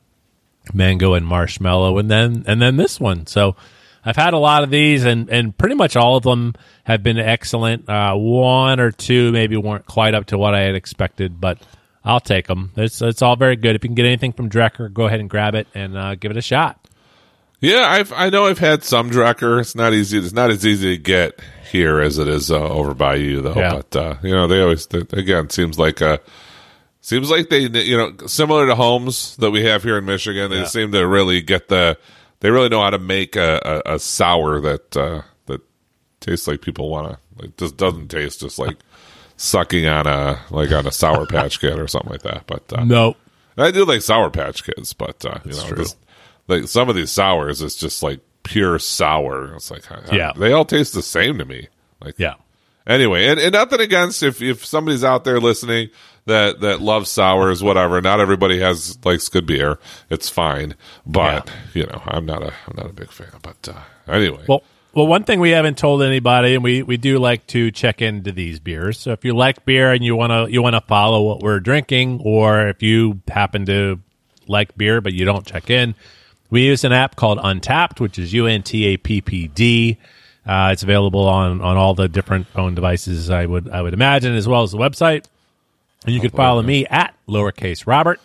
[0.75, 3.27] mango and marshmallow, and then and then this one.
[3.27, 3.57] So
[4.05, 7.19] I've had a lot of these, and and pretty much all of them have been
[7.19, 7.89] excellent.
[7.89, 11.59] Uh, one or two maybe weren't quite up to what I had expected, but
[12.05, 12.73] I'll take them.
[12.77, 13.77] It's it's all very good.
[13.77, 16.31] If you can get anything from Drekker, go ahead and grab it and uh, give
[16.31, 16.89] it a shot.
[17.61, 19.61] Yeah, I've I know I've had some Drekker.
[19.61, 20.19] It's not easy.
[20.19, 23.55] It's not as easy to get here as it is uh, over by you, though.
[23.57, 23.75] Yeah.
[23.75, 26.19] But uh, you know, they always they, again seems like uh
[27.01, 30.51] seems like they you know similar to homes that we have here in Michigan.
[30.51, 30.65] They Yeah.
[30.67, 31.99] seem to really get the
[32.41, 35.61] they really know how to make a, a, a sour that uh, that
[36.21, 37.19] tastes like people want to.
[37.43, 38.77] Like just doesn't taste just like
[39.39, 42.45] sucking on a like on a sour patch kid or something like that.
[42.47, 43.17] But uh, No,
[43.57, 45.97] I do like Sour Patch Kids, but uh, you know, this-
[46.47, 49.55] like some of these sours, it's just like pure sour.
[49.55, 50.33] It's like, I- Yeah.
[50.37, 51.69] they all taste the same to me.
[52.01, 52.35] Like, yeah,
[52.87, 55.91] Anyway, and, and nothing against if if somebody's out there listening
[56.25, 58.01] that that loves sours, whatever.
[58.01, 59.79] Not everybody has likes good beer.
[60.09, 60.75] It's fine,
[61.05, 63.29] but you know, I'm not a I'm not a big fan.
[63.43, 64.63] But uh, anyway, Well,
[64.95, 68.33] well, one thing we haven't told anybody, and we, we do like to check into
[68.33, 68.99] these beers.
[68.99, 71.61] So if you like beer and you want to you want to follow what we're
[71.61, 74.01] drinking, or if you happen to
[74.47, 75.95] like beer but you don't check in,
[76.51, 79.99] we use an app called Untappd, which is U N T A P P D.
[80.47, 83.29] Uh, it's available on, on all the different phone devices.
[83.29, 85.27] I would I would imagine, as well as the website.
[86.07, 88.21] And you can follow me at lowercase Robert.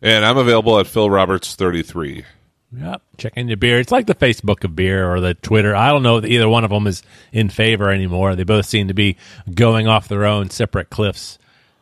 [0.00, 2.24] and I'm available at Phil Roberts 33.
[2.72, 3.02] Yep.
[3.18, 3.80] Check in your beer.
[3.80, 5.74] It's like the Facebook of beer or the Twitter.
[5.74, 7.02] I don't know if either one of them is
[7.32, 8.36] in favor anymore.
[8.36, 9.16] They both seem to be
[9.52, 11.38] going off their own separate cliffs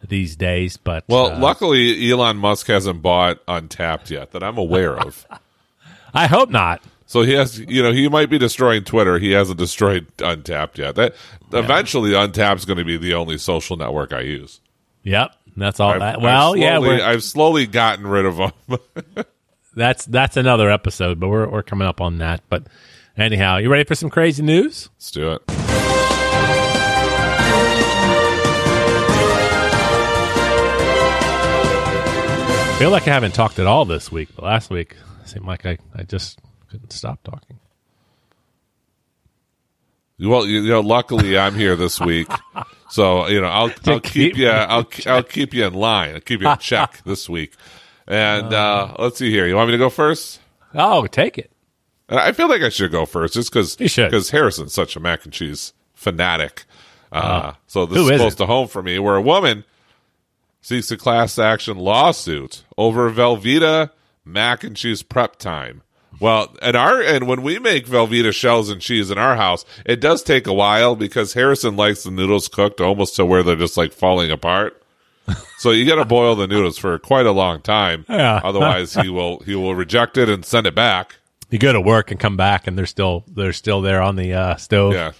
[0.06, 0.76] these days.
[0.78, 5.26] But Well, uh, luckily Elon Musk hasn't bought Untappd yet that I'm aware of.
[6.14, 6.82] I hope not.
[7.06, 9.18] So he has, you know, he might be destroying Twitter.
[9.18, 10.94] He hasn't destroyed Untappd yet.
[10.94, 11.14] That
[11.52, 14.60] eventually Untappd's going to be the only social network I use.
[15.04, 15.34] Yep.
[15.56, 16.16] That's all I've- that.
[16.16, 18.78] I've Well, yeah, I've slowly gotten rid of them.
[19.74, 22.42] that's that's another episode, but we're we're coming up on that.
[22.48, 22.66] But
[23.16, 24.88] anyhow, you ready for some crazy news?
[24.96, 25.42] Let's do it.
[32.70, 35.46] I feel like I haven't talked at all this week, but last week it seemed
[35.46, 36.38] like I, I just
[36.70, 37.58] couldn't stop talking.
[40.20, 42.28] Well, you know, luckily I'm here this week,
[42.90, 46.14] so you know I'll I'll keep keep you I'll I'll keep you in line.
[46.14, 47.54] I'll keep you in check this week.
[48.08, 49.46] And uh, let's see here.
[49.46, 50.40] You want me to go first?
[50.74, 51.52] Oh, take it.
[52.08, 54.10] And I feel like I should go first, just because You should.
[54.10, 56.64] because Harrison's such a mac and cheese fanatic.
[57.12, 58.18] Uh, so this Who is isn't?
[58.20, 59.64] close to home for me, where a woman
[60.62, 63.90] seeks a class action lawsuit over Velveeta
[64.24, 65.82] mac and cheese prep time.
[66.20, 70.00] Well, and our and when we make Velveeta shells and cheese in our house, it
[70.00, 73.76] does take a while because Harrison likes the noodles cooked almost to where they're just
[73.76, 74.82] like falling apart.
[75.58, 78.06] So you got to boil the noodles for quite a long time.
[78.08, 78.40] Yeah.
[78.44, 81.16] Otherwise, he will he will reject it and send it back.
[81.50, 84.32] You go to work and come back, and they're still they're still there on the
[84.34, 84.92] uh, stove.
[84.94, 85.12] Yeah.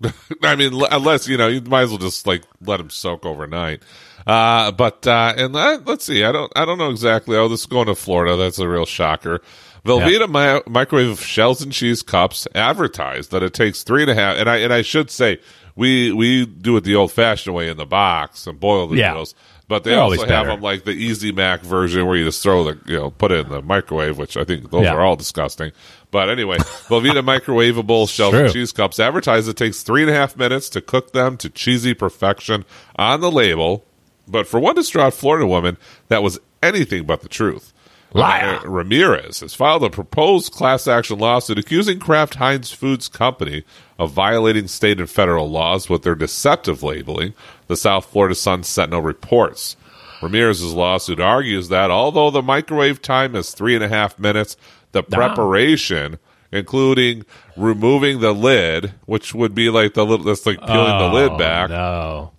[0.42, 3.26] I mean, l- unless you know, you might as well just like let them soak
[3.26, 3.82] overnight.
[4.26, 7.36] Uh, but uh, and that, let's see, I don't, I don't know exactly.
[7.36, 8.36] Oh, this is going to Florida.
[8.36, 9.40] That's a real shocker.
[9.84, 14.36] Velveeta mi- microwave shells and cheese cups advertise that it takes three and a half.
[14.36, 15.40] And I and I should say
[15.78, 19.10] we we do it the old fashioned way in the box and boil the Yeah.
[19.10, 19.34] noodles.
[19.68, 20.48] But they They're also have better.
[20.48, 23.46] them like the Easy Mac version where you just throw the you know put it
[23.46, 24.94] in the microwave, which I think those Yeah.
[24.94, 25.72] are all disgusting.
[26.10, 26.56] But anyway,
[26.88, 31.12] Velveeta microwavable and cheese cups advertise it takes three and a half minutes to cook
[31.12, 32.64] them to cheesy perfection
[32.96, 33.84] on the label.
[34.26, 35.76] But for one distraught Florida woman,
[36.08, 37.72] that was anything but the truth.
[38.12, 38.60] Liar.
[38.64, 43.64] Ramirez has filed a proposed class action lawsuit accusing Kraft Heinz Foods Company
[43.98, 47.34] of violating state and federal laws with their deceptive labeling,
[47.66, 49.76] the South Florida Sun Sentinel reports.
[50.22, 54.56] Ramirez's lawsuit argues that although the microwave time is three and a half minutes,
[54.92, 56.18] the preparation,
[56.50, 57.24] including
[57.56, 61.38] removing the lid, which would be like the little, that's like peeling the lid oh,
[61.38, 62.32] back, No.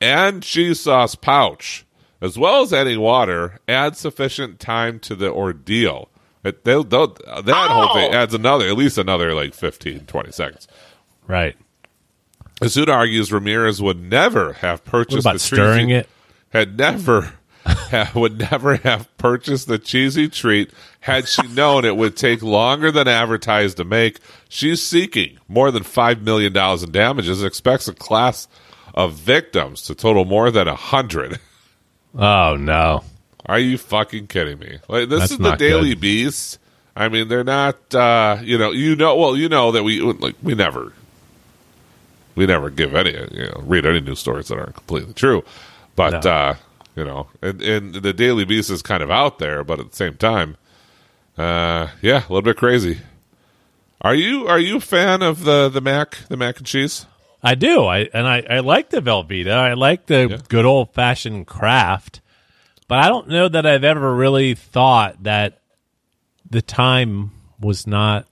[0.00, 1.84] and cheese sauce pouch,
[2.20, 6.08] as well as adding water, add sufficient time to the ordeal.
[6.42, 8.16] It, they'll, they'll, that whole thing oh!
[8.16, 10.68] adds another, at least another like 15, 20 seconds.
[11.26, 11.56] Right.
[12.60, 16.08] The suit argues Ramirez would never have What purchased about the stirring cheesy- it?
[16.50, 17.34] Had never,
[17.66, 22.92] ha, would never have purchased the cheesy treat had she known it would take longer
[22.92, 24.20] than advertised to make.
[24.48, 27.42] She's seeking more than five million dollars in damages.
[27.42, 28.46] Expects a class
[28.94, 31.40] of victims to total more than a hundred.
[32.16, 33.02] Oh no.
[33.46, 34.78] Are you fucking kidding me?
[34.88, 36.00] Like this That's is the Daily good.
[36.00, 36.58] Beast.
[36.96, 37.94] I mean, they're not.
[37.94, 39.16] uh You know, you know.
[39.16, 40.92] Well, you know that we like we never,
[42.36, 45.44] we never give any, you know, read any news stories that aren't completely true.
[45.96, 46.30] But No.
[46.30, 46.54] uh
[46.96, 49.96] you know, and, and the Daily Beast is kind of out there, but at the
[49.96, 50.56] same time,
[51.36, 53.00] uh yeah, a little bit crazy.
[54.00, 57.06] Are you are you a fan of the the mac the mac and cheese?
[57.44, 57.84] I do.
[57.84, 59.52] I and I, I like the Velveeta.
[59.52, 60.38] I like the Yeah.
[60.48, 62.20] good old fashioned Kraft.
[62.88, 65.60] But I don't know that I've ever really thought that
[66.48, 67.30] the time
[67.60, 68.26] was not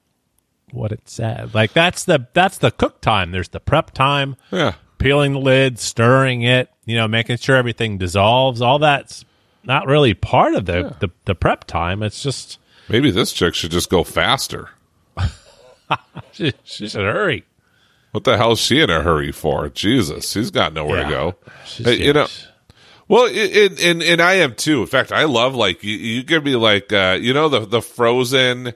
[0.71, 1.55] what it said.
[1.55, 3.33] Like that's the that's the cook time.
[3.33, 7.99] There's the prep time, Yeah, peeling the lid, stirring it, you know, making sure everything
[7.99, 8.61] dissolves.
[8.63, 9.25] All that's
[9.65, 12.03] not really part of the, the, the prep time.
[12.03, 14.71] It's just maybe this chick should just go faster.
[16.33, 17.45] she, she should hurry.
[18.13, 19.69] What the hell is she in a hurry for?
[19.71, 21.05] Jesus, she's got nowhere Yeah.
[21.05, 21.35] to go.
[21.67, 22.27] She's- Hey, you know,
[23.09, 24.81] well, and and and I am too.
[24.83, 27.83] In fact, I love like you, you give me like uh, you know the the
[27.83, 28.75] frozen,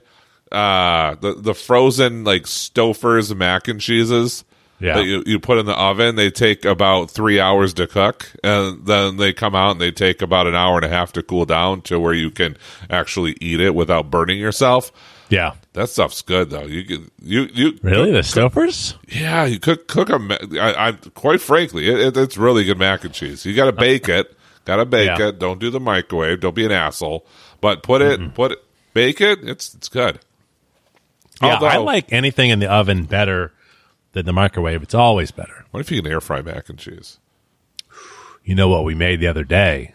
[0.52, 4.44] uh, the the frozen like Stouffer's mac and cheeses.
[4.78, 4.96] Yeah.
[4.96, 6.16] that you, you put in the oven.
[6.16, 10.20] They take about three hours to cook, and then they come out and they take
[10.20, 12.58] about an hour and a half to cool down to where you can
[12.90, 14.92] actually eat it without burning yourself.
[15.28, 15.54] Yeah.
[15.72, 16.64] That stuff's good though.
[16.66, 18.12] You can you you Really?
[18.12, 18.96] The Stouffer's?
[19.08, 23.04] yeah, you cook cook ma- I, I quite frankly, it, it, it's really good mac
[23.04, 23.44] and cheese.
[23.44, 24.36] You got to bake it.
[24.64, 25.28] Got to bake Yeah.
[25.28, 25.38] it.
[25.38, 26.40] Don't do the microwave.
[26.40, 27.26] Don't be an asshole.
[27.60, 28.58] But put it, put it,
[28.94, 29.40] bake it.
[29.42, 30.20] It's it's good.
[31.42, 33.52] Yeah, I like anything in the oven better
[34.12, 34.82] than the microwave.
[34.82, 35.66] It's always better.
[35.70, 37.18] What if you can air fry mac and cheese?
[38.44, 39.94] You know what we made the other day?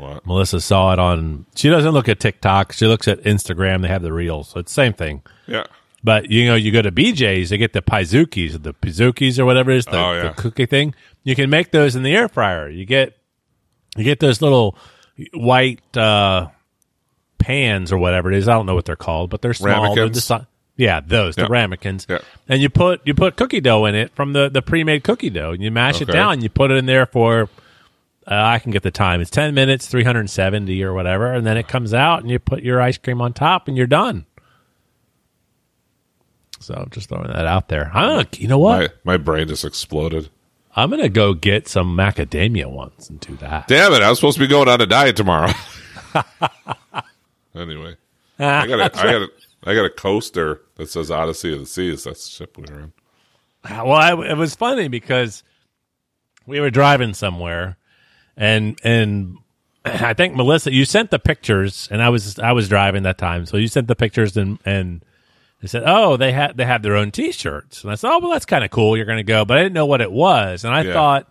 [0.00, 0.26] What?
[0.26, 1.46] Melissa saw it on.
[1.54, 2.72] She doesn't look at TikTok.
[2.72, 3.82] She looks at Instagram.
[3.82, 5.22] They have the reels, so it's the same thing.
[5.46, 5.64] Yeah.
[6.02, 9.70] But you know, you go to BJ's, they get the Pizookies, the Pizookies or whatever
[9.70, 10.22] it is, the, Oh, yeah.
[10.28, 10.94] the cookie thing.
[11.24, 12.68] You can make those in the air fryer.
[12.70, 13.16] You get
[13.96, 14.78] you get those little
[15.34, 16.48] white uh,
[17.38, 18.48] pans or whatever it is.
[18.48, 19.94] I don't know what they're called, but they're small.
[19.94, 22.06] They're the si- yeah, those the ramekins.
[22.08, 22.18] Yeah.
[22.48, 25.28] And you put you put cookie dough in it from the the pre made cookie
[25.28, 26.12] dough, and you mash it Okay.
[26.16, 26.40] down.
[26.40, 27.50] You put it in there for
[28.30, 29.20] uh, I can get the time.
[29.20, 32.30] It's ten minutes, three hundred and seventy or whatever, and then it comes out, and
[32.30, 34.26] you put your ice cream on top, and you're done.
[36.60, 37.86] So just throwing that out there.
[37.86, 38.98] Huh, you know what?
[39.04, 40.28] My my brain just exploded.
[40.76, 43.66] I'm gonna go get some macadamia ones and do that.
[43.66, 44.02] Damn it!
[44.02, 45.52] I was supposed to be going on a diet tomorrow.
[47.54, 47.96] anyway,
[48.38, 49.28] I got a, I got a,
[49.64, 52.04] I got a coaster that says Odyssey of the Seas.
[52.04, 52.92] That's the ship we were in.
[53.68, 55.42] Well, I, it was funny because
[56.46, 57.76] we were driving somewhere,
[58.36, 59.38] and and
[59.84, 63.46] I think Melissa, you sent the pictures, and I was I was driving that time,
[63.46, 65.02] so you sent the pictures, and and
[65.60, 68.30] they said, oh, they had they have their own T-shirts, and I said, oh, well,
[68.30, 68.96] that's kind of cool.
[68.96, 70.92] You're going to go, but I didn't know what it was, and I Yeah.
[70.92, 71.28] thought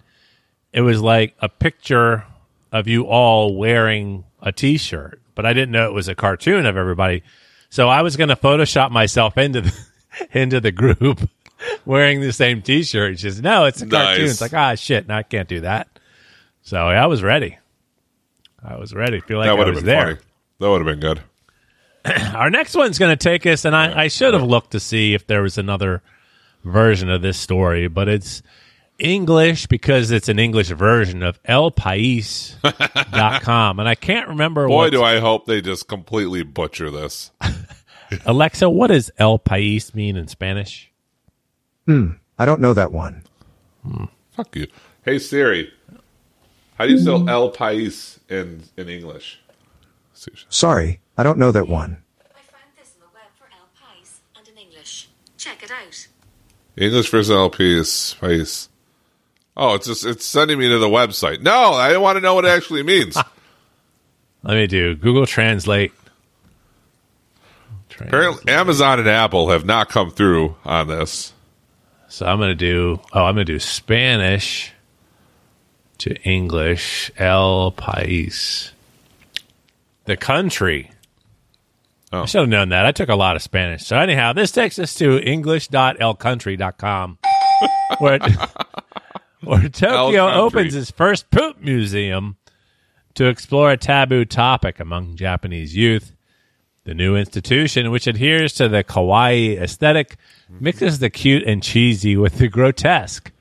[0.74, 2.26] it was like a picture
[2.72, 6.78] of you all wearing a T-shirt, but I didn't know it was a cartoon of
[6.78, 7.24] everybody.
[7.72, 9.74] So I was going to Photoshop myself into the
[10.32, 11.28] into the group
[11.86, 13.20] wearing the same T-shirt.
[13.20, 14.32] She says, "No, it's a cartoon." Nice.
[14.32, 15.88] It's like, ah, shit, no, I can't do that.
[16.62, 17.58] So yeah, I was ready.
[18.64, 19.20] I was ready.
[19.22, 20.06] Feel like that I would have was been there.
[20.16, 20.20] funny.
[20.60, 21.22] That would have been good.
[22.36, 25.14] Our next one's going to take us, and I, I should have looked to see
[25.14, 26.02] if there was another
[26.64, 28.42] version of this story, but it's
[28.98, 32.60] English because it's an English version of elpais.com.
[33.80, 34.92] and I can't remember Boy, what.
[34.92, 37.32] do I hope they just completely butcher this.
[38.26, 40.92] Alexa, what does El País mean in Spanish?
[41.86, 42.12] Hmm.
[42.38, 43.24] I don't know that one.
[44.32, 44.68] Fuck you.
[45.04, 45.72] Hey Siri,
[46.80, 49.40] how do you spell El País in in English?
[50.50, 52.02] Sorry, I don't know that one.
[52.36, 55.10] I found this on the web for El Pais and in English.
[55.38, 56.08] Check it out.
[56.76, 58.18] English versus El País.
[58.18, 58.70] País.
[59.56, 61.42] Oh, it's just it's sending me to the website.
[61.42, 63.16] No, I don't want to know what it actually means.
[64.44, 65.92] Let me do Google Translate
[68.08, 71.34] Apparently, Amazon and Apple have not come through on this.
[72.08, 74.72] So I'm going to do, oh, I'm going to do Spanish
[76.00, 78.72] to English, El País.
[80.06, 80.90] The country.
[82.12, 82.24] Oh.
[82.24, 82.88] I should have known that.
[82.88, 83.86] I took a lot of Spanish.
[83.86, 87.20] So, anyhow, this takes us to english.lcountry.com,
[88.00, 88.18] where,
[89.44, 92.38] where Tokyo opens its first poop museum
[93.14, 96.16] to explore a taboo topic among Japanese youth.
[96.86, 100.18] The new institution, which adheres to the kawaii aesthetic,
[100.50, 103.32] mixes the cute and cheesy with the grotesque.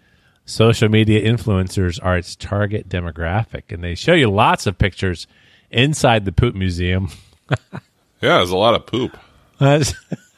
[0.49, 5.27] Social media influencers are its target demographic, and they show you lots of pictures
[5.71, 7.11] inside the poop museum.
[8.21, 9.17] Yeah, there's a lot of poop.
[9.61, 9.95] That's-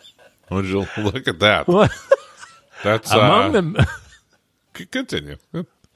[0.51, 1.67] Would you look at that?
[2.85, 3.77] That's among uh, them,
[4.91, 5.37] continue.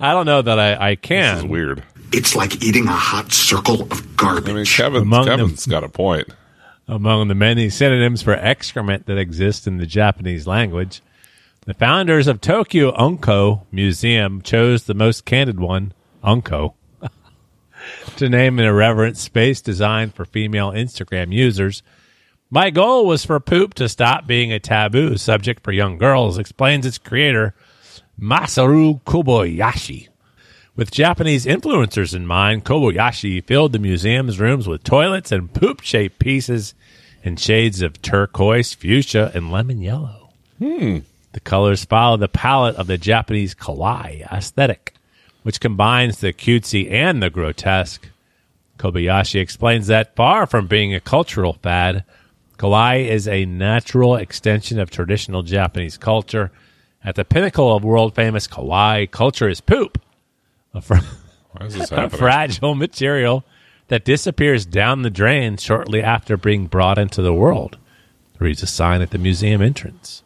[0.01, 1.37] I don't know that I, I This can.
[1.37, 1.83] is weird.
[2.11, 4.75] It's like eating a hot circle of I mean, garbage.
[4.75, 6.29] Kevin, Among them- Kevin's got a point.
[6.89, 11.03] among the many synonyms for excrement that exist in the Japanese language.
[11.67, 16.75] The founders of Tokyo Unko Museum chose the most candid one, Unko,
[18.17, 21.83] to name an irreverent space designed for female Instagram users.
[22.51, 26.85] My goal was for poop to stop being a taboo subject for young girls, explains
[26.85, 27.55] its creator,
[28.21, 30.09] Masaru Kobayashi.
[30.77, 36.19] With Japanese influencers in mind, Kobayashi filled the museum's rooms with toilets and poop shaped
[36.19, 36.75] pieces
[37.23, 40.35] in shades of turquoise, fuchsia, and lemon yellow.
[40.59, 40.99] Hmm.
[41.35, 44.95] The colors follow the palette of the Japanese kawaii aesthetic,
[45.43, 48.09] which combines the cutesy and the grotesque.
[48.79, 52.05] Kobayashi explains that far from being a cultural fad,
[52.57, 56.53] kawaii is a natural extension of traditional Japanese culture.
[57.03, 60.01] At the pinnacle of world famous kawaii culture is poop,
[60.73, 60.99] a, fr-
[61.63, 63.45] is a fragile material
[63.89, 67.77] that disappears down the drain shortly after being brought into the world.
[68.39, 70.24] Reads a sign at the museum entrance.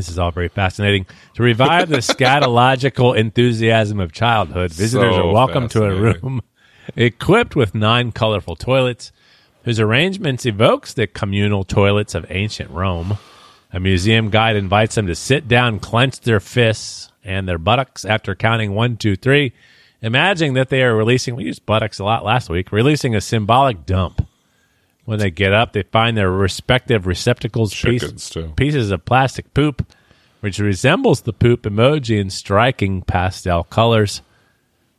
[0.00, 1.04] This is all very fascinating.
[1.34, 6.40] To revive the scatological enthusiasm of childhood, visitors So are welcome to a room
[6.96, 9.12] equipped with nine colorful toilets,
[9.64, 13.18] whose arrangements evokes the communal toilets of ancient Rome.
[13.74, 18.34] A museum guide invites them to sit down, clench their fists and their buttocks after
[18.34, 19.52] counting one, two, three,
[20.00, 23.84] imagining that they are releasing, we used buttocks a lot last week, releasing a symbolic
[23.84, 24.26] dump.
[25.10, 28.04] When they get up, they find their respective receptacles, piece-
[28.54, 29.84] pieces of plastic poop,
[30.38, 34.22] which resembles the poop emoji in striking pastel colors.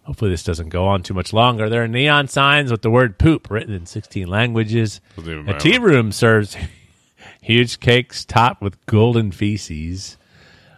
[0.04, 1.70] Hopefully, this doesn't go on too much longer.
[1.70, 5.00] There are neon signs with the word poop written in 16 languages.
[5.48, 6.58] A tea room serves
[7.42, 10.18] huge cakes topped with golden feces.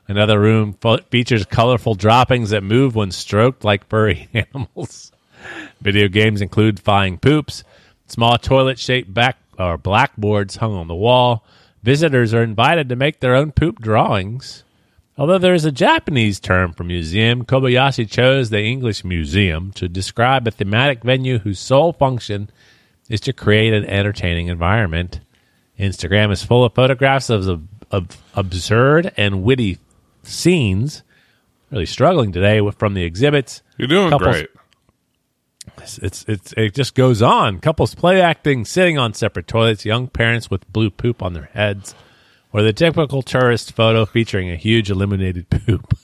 [0.08, 0.78] Another room
[1.10, 5.12] features colorful droppings that move when stroked like furry animals.
[5.82, 7.64] Video games include flying poops,
[8.14, 11.44] small toilet shaped back or blackboards hung on the wall.
[11.82, 14.64] Visitors are invited to make their own poop drawings.
[15.18, 20.48] Although there is a Japanese term for museum, Kobayashi chose the English museum to describe
[20.48, 22.50] a thematic venue whose sole function
[23.10, 25.20] is to create an entertaining environment.
[25.80, 29.80] Instagram is full of photographs of, of, of absurd and witty
[30.24, 31.04] scenes.
[31.72, 33.64] Really struggling today with, from the exhibits.
[33.78, 34.50] You're doing Couples- great.
[35.78, 37.60] It's, it's it's it just goes on.
[37.60, 41.96] Couples play acting, sitting on separate toilets, young parents with blue poop on their heads,
[42.52, 45.98] or the typical tourist photo featuring a huge illuminated poop.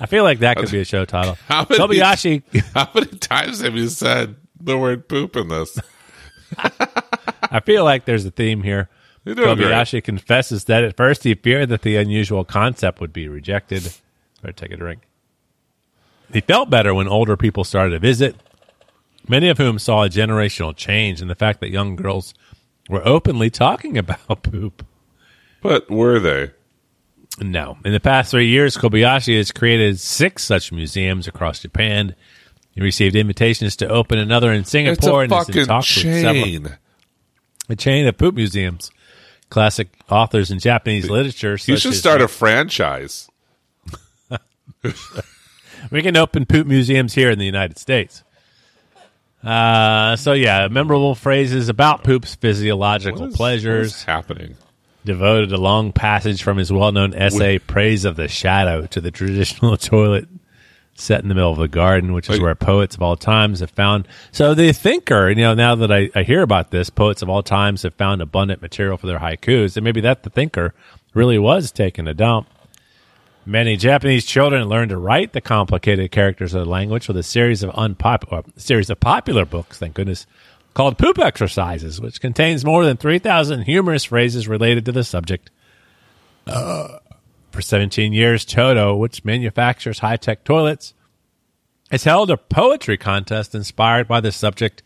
[0.00, 1.36] I feel like that could be a show title.
[1.48, 2.42] How many- Kobayashi,
[2.74, 5.78] How many times have you said the word poop in this?
[6.58, 8.88] I feel like there's a theme here.
[9.24, 9.46] You're great.
[9.58, 13.92] Kobayashi confesses that at first he feared that the unusual concept would be rejected.
[14.40, 15.02] Better take a drink.
[16.32, 18.36] He felt better when older people started to visit,
[19.28, 22.34] many of whom saw a generational change in the fact that young girls
[22.88, 24.84] were openly talking about poop.
[25.62, 26.50] But were they?
[27.40, 27.78] No.
[27.84, 32.14] In the past three years, Kobayashi has created six such museums across Japan.
[32.74, 36.78] He received invitations to open another in It's Singapore a and fucking chain.
[37.68, 38.90] a chain of poop museums.
[39.50, 41.58] Classic authors in Japanese literature.
[41.66, 43.28] You should start a franchise.
[45.90, 48.22] We can open poop museums here in the United States.
[49.42, 54.04] Uh, so yeah, memorable phrases about poop's physiological is- pleasures.
[54.04, 54.56] Happening?
[55.04, 59.76] Devoted a long passage from his well-known essay "Praise of the Shadow" to the traditional
[59.78, 60.28] toilet
[60.94, 62.42] set in the middle of the garden, which is Wait.
[62.42, 64.06] where poets of all times have found.
[64.30, 67.42] So the thinker, you know, now that I, I hear about this, poets of all
[67.42, 70.72] times have found abundant material for their haikus, and maybe that the thinker
[71.14, 72.46] really was taking a dump.
[73.44, 77.64] Many Japanese children learn to write the complicated characters of the language with a series
[77.64, 79.78] of unpopular series of popular books.
[79.78, 80.26] Thank goodness.
[80.74, 85.50] called Poop Exercises, which contains more than 3,000 humorous phrases related to the subject.
[86.46, 86.98] Uh,
[87.50, 90.94] for 17 years, Toto, which manufactures high tech toilets,
[91.90, 94.84] has held a poetry contest inspired by the subject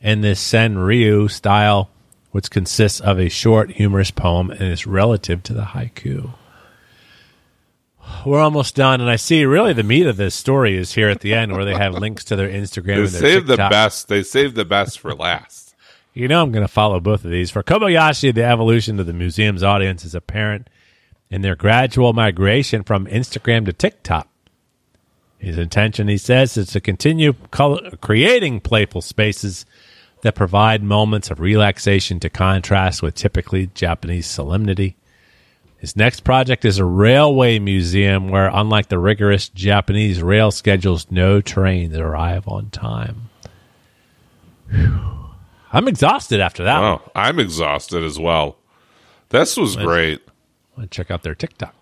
[0.00, 1.90] in the Senryu style,
[2.32, 6.34] which consists of a short, humorous poem and is relative to the haiku.
[8.24, 11.20] We're almost done, and I see really the meat of this story is here at
[11.20, 12.86] the end, where they have links to their Instagram.
[12.86, 14.08] They and their saved the best.
[14.08, 15.74] They saved the best for last.
[16.14, 17.50] You know, I'm going to follow both of these.
[17.50, 20.68] For Kobayashi, the evolution of the museum's audience is apparent
[21.28, 24.28] in their gradual migration from Instagram to TikTok.
[25.38, 29.66] His intention, he says, is to continue color- creating playful spaces
[30.22, 34.96] that provide moments of relaxation to contrast with typically Japanese solemnity.
[35.84, 41.42] His next project is a railway museum where, unlike the rigorous Japanese rail schedules, no
[41.42, 43.28] trains arrive on time.
[44.70, 45.26] Whew.
[45.70, 46.80] I'm exhausted after that.
[46.80, 46.90] one.
[47.04, 48.56] Oh, I'm exhausted as well.
[49.28, 50.22] This was great.
[50.78, 51.74] I check out their TikTok.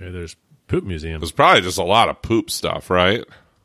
[0.00, 0.34] Yeah, there's
[0.66, 1.22] poop museum.
[1.22, 3.22] It's probably just a lot of poop stuff, right?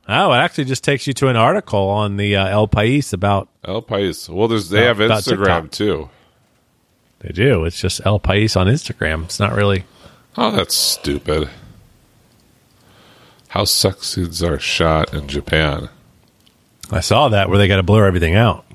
[0.10, 3.48] Oh, it actually just takes you to an article on the uh, El País about.
[3.64, 4.28] El País.
[4.28, 6.10] Well, there's they About- have Instagram too.
[7.22, 7.66] They do.
[7.66, 9.26] It's just El País on Instagram.
[9.26, 9.86] It's not really.
[10.38, 11.50] Oh, that's stupid.
[13.50, 15.90] How sex scenes are shot in Japan.
[16.90, 18.66] I saw that where they got to blur everything out.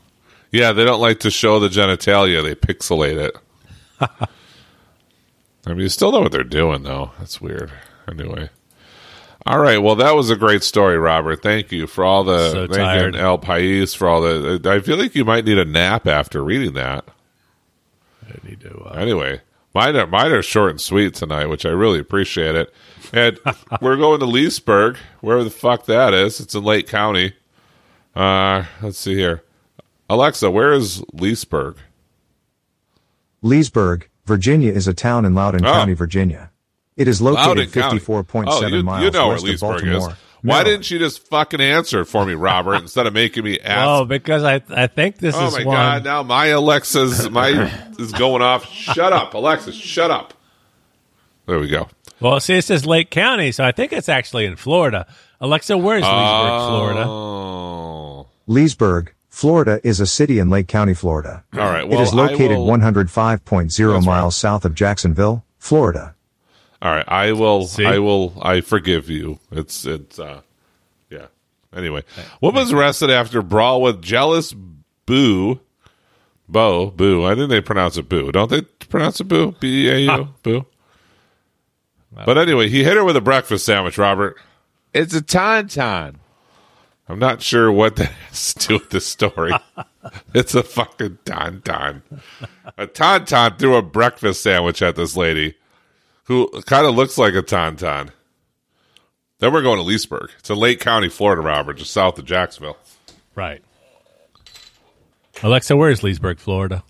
[0.53, 2.43] Yeah, they don't like to show the genitalia.
[2.43, 3.37] They pixelate it.
[4.01, 7.11] I mean, you still know what they're doing, though.
[7.19, 7.73] That's weird.
[8.09, 8.51] Anyway.
[9.45, 9.79] All right.
[9.79, 11.43] Well, that was a great story, Robert.
[11.43, 13.17] Thank you for all the So thank you, tired.
[13.17, 14.61] El País for all the.
[14.65, 17.05] I feel like you might need a nap after reading that.
[18.43, 18.77] I need to.
[18.79, 19.41] Uh, Anyway,
[19.75, 22.73] mine are mine are short and sweet tonight, which I really appreciate it.
[23.13, 23.39] And
[23.81, 26.41] we're going to Leesburg, wherever the fuck that is.
[26.41, 27.35] It's in Lake County.
[28.15, 29.43] Uh, let's see here.
[30.09, 31.77] Alexa, where is Leesburg?
[33.43, 35.73] Leesburg, Virginia is a town in Loudoun Oh.
[35.73, 36.51] County, Virginia.
[36.97, 40.11] It is located Loudoun 54.7 oh, you, miles you know where west of Baltimore.
[40.11, 40.17] is.
[40.43, 40.67] Why Maryland.
[40.83, 43.89] didn't you just fucking answer for me, Robert, instead of making me ask?
[43.89, 45.75] oh, because I I think this oh is Oh my one.
[45.77, 46.05] god!
[46.05, 48.71] Now my Alexa's my is going off.
[48.71, 49.73] Shut up, Alexa.
[49.73, 50.35] Shut up.
[51.47, 51.89] There we go.
[52.21, 55.07] Well, see, it says Lake County, so I think it's actually in Florida.
[55.41, 56.11] Alexa, where's Leesburg,
[56.51, 56.69] oh.
[56.69, 57.05] Florida?
[57.07, 58.29] Oh.
[58.47, 61.45] Leesburg, Florida is a city in Lake County, Florida.
[61.53, 61.83] All right.
[61.83, 64.33] it Well, is located I will, 105.0 That's miles right.
[64.33, 66.15] south of Jacksonville, Florida.
[66.83, 67.67] All right, I will.
[67.67, 67.87] See?
[67.87, 68.35] I will.
[68.41, 69.39] I forgive you.
[69.51, 69.85] It's.
[69.85, 70.19] It's.
[70.19, 70.43] uh
[71.11, 71.27] Yeah.
[71.75, 72.05] Anyway,
[72.41, 74.55] woman's arrested after brawl with jealous
[75.07, 75.61] boo.
[76.49, 77.25] Bo boo.
[77.25, 78.31] I think they pronounce it boo.
[78.31, 79.53] Don't they pronounce it boo?
[79.59, 80.67] B e a u boo.
[82.25, 83.99] But anyway, he hit her with a breakfast sandwich.
[83.99, 84.37] Robert.
[84.95, 86.17] It's a tauntaun.
[87.09, 89.53] I'm not sure what that has to do with this story.
[90.35, 92.03] it's a fucking tauntaun.
[92.79, 95.57] A tauntaun threw a breakfast sandwich at this lady
[96.27, 98.11] who kind of looks like a tauntaun.
[99.39, 100.31] Then we're going to Leesburg.
[100.39, 102.79] It's a Lake County, Florida, Robert, just south of Jacksonville.
[103.35, 103.63] Right.
[105.43, 106.83] Alexa, where's Leesburg, Florida?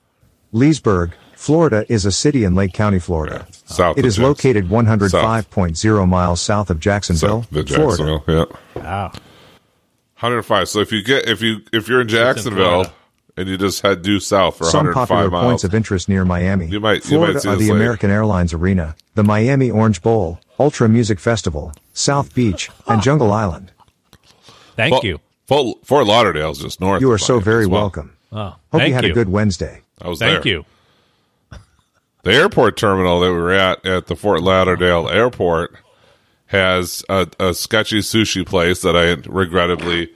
[0.53, 3.47] Leesburg, Florida is a city in Lake County, Florida.
[3.67, 8.05] South It of is Jacks- located 105.0 miles south of Jacksonville, South of Florida.
[8.21, 8.49] Jacksonville.
[8.77, 8.83] Yeah.
[8.83, 9.07] Wow.
[10.21, 10.69] 105.
[10.69, 12.93] So if you get if you if you're in Jacksonville Florida.
[13.37, 15.45] And you just head due south for Some 105 popular miles.
[15.45, 17.75] points of interest near Miami, You might- you Florida might see are the later.
[17.77, 23.73] American Airlines Arena, the Miami Orange Bowl, Ultra Music Festival, South Beach, and Jungle Island.
[24.77, 25.21] Thank Fort, you.
[25.47, 27.01] Fort, Fort Lauderdale's just north.
[27.01, 27.81] You of are so Miami very well.
[27.83, 28.13] welcome.
[28.33, 29.11] Oh, Hope thank you had you.
[29.13, 29.81] a good Wednesday.
[30.03, 30.53] I was Thank there.
[30.53, 30.65] you.
[32.23, 35.77] The airport terminal that we were at at the Fort Lauderdale airport
[36.47, 40.11] has a, a sketchy sushi place that I regrettably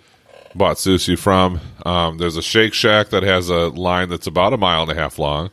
[0.54, 1.60] bought sushi from.
[1.86, 4.94] Um, there's a Shake Shack that has a line that's about a mile and a
[4.94, 5.50] half long,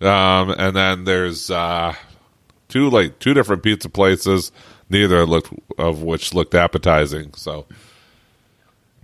[0.00, 1.94] um, and then there's uh,
[2.68, 4.52] two like two different pizza places,
[4.90, 7.32] neither looked of which looked appetizing.
[7.34, 7.66] So,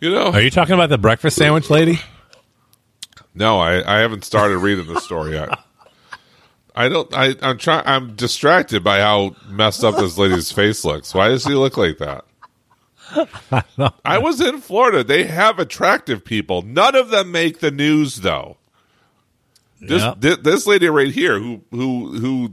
[0.01, 2.01] you know, Are you talking about the breakfast sandwich lady?
[3.35, 5.59] no, I, I haven't started reading the story yet.
[6.75, 7.13] I don't.
[7.13, 7.83] I, I'm trying.
[7.87, 11.13] I'm distracted by how messed up this lady's face looks.
[11.13, 12.25] Why does she look like that?
[14.05, 15.03] I was in Florida.
[15.05, 16.63] They have attractive people.
[16.63, 18.57] None of them make the news, though.
[19.81, 20.21] This Yep.
[20.21, 22.53] thi- this lady right here, who who who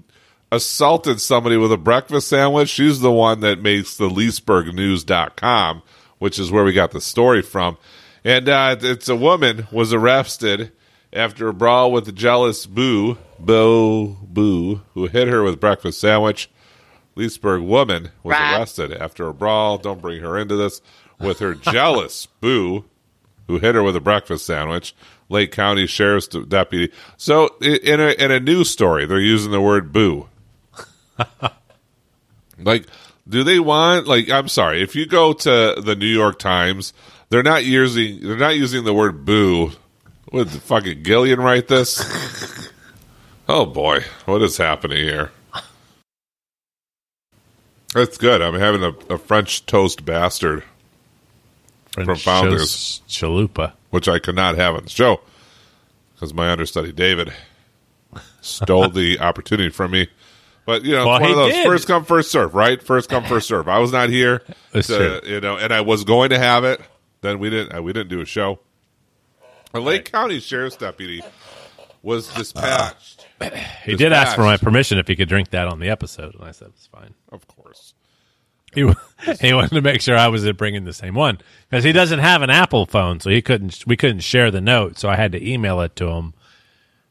[0.52, 5.82] assaulted somebody with a breakfast sandwich, she's the one that makes the LeesburgNews.com,
[6.20, 7.78] which is where we got the story from.
[8.24, 10.72] And uh, it's a woman was arrested
[11.12, 16.00] after a brawl with a jealous boo, Bo Boo, who hit her with a breakfast
[16.00, 16.50] sandwich.
[17.18, 19.78] Leesburg woman was arrested after a brawl.
[19.78, 20.82] Don't bring her into this
[21.20, 22.86] with her jealous boo.
[23.48, 24.96] who hit her with a breakfast sandwich.
[25.30, 26.94] Lake County Sheriff's deputy.
[27.18, 30.30] So in a in a news story, they're using the word "boo."
[32.60, 32.86] like,
[33.28, 34.08] do they want?
[34.08, 36.94] Like, I'm sorry, if you go to the New York Times,
[37.30, 39.72] they're not using they're not using the word "boo."
[40.32, 42.70] Would fucking Gillian write this?
[43.50, 45.32] oh boy, what is happening here?
[47.98, 48.42] That's good.
[48.42, 50.64] I'm having a, a French toast bastard,
[51.92, 53.02] French From Founders.
[53.08, 53.74] Chalupa.
[53.90, 55.20] which I could not have on the show
[56.14, 57.34] because my understudy David
[58.42, 60.08] stole the opportunity from me.
[60.66, 61.66] But you know, Well, one of those did.
[61.66, 62.82] first come, first serve, right?
[62.84, 63.68] First come, first serve.
[63.70, 64.40] I was not here,
[64.74, 66.82] to, you know, and I was going to have it.
[67.22, 67.76] Then we didn't.
[67.78, 68.60] uh, We didn't do a show.
[69.74, 71.22] A Lake County Sheriff's deputy
[72.04, 73.17] was dispatched.
[73.86, 76.44] He did ask for my permission if he could drink that on the episode, and
[76.44, 77.14] I said it's fine.
[77.32, 77.94] Of course.
[78.74, 78.82] He,
[79.42, 81.38] he wanted to make sure I was bringing the same one
[81.70, 83.84] because he doesn't have an Apple phone, so he couldn't.
[83.88, 86.34] We couldn't share the note, so I had to email it to him.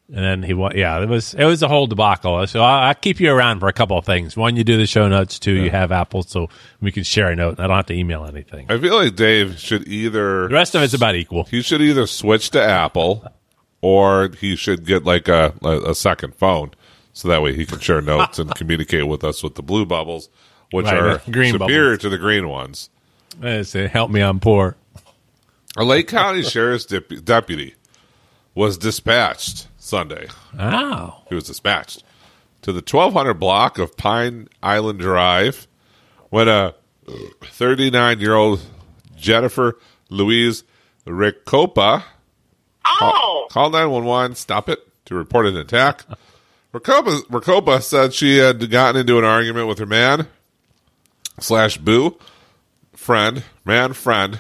[0.09, 2.47] And then he, wa- yeah, it was it was a whole debacle.
[2.47, 4.37] So I, I keep you around for a couple of things.
[4.37, 5.39] One, you do the show notes.
[5.41, 6.49] Two, you have Apple, so
[6.81, 7.53] we can share a note.
[7.57, 8.67] and I don't have to email anything.
[8.71, 11.45] I feel like Dave should either The rest of it's about equal.
[11.45, 13.25] he should either switch to Apple
[13.87, 16.73] or he should get like a, a, second phone
[17.13, 20.29] so that way he can share notes and communicate with us with the blue bubbles,
[20.73, 21.99] which Right, are green superior bubbles.
[22.03, 22.91] to the green ones.
[23.41, 24.77] I say, help me, I'm poor.
[25.77, 27.77] A Lake County Sheriff's dep- deputy
[28.57, 30.27] was dispatched Sunday.
[30.59, 32.03] Oh, He was dispatched
[32.63, 35.69] to the 1200 block of Pine Island Drive
[36.31, 36.75] when a
[37.45, 38.63] 39 year old
[39.17, 39.79] Jennifer
[40.11, 40.65] Louise
[41.07, 42.03] Ricopa
[43.01, 43.47] Oh!
[43.51, 46.05] Call 911, stop it, to report an attack.
[46.75, 50.27] Rakopa, Rakopa said she had gotten into an argument with her man,
[51.41, 52.19] slash boo,
[52.93, 54.39] friend, man, friend.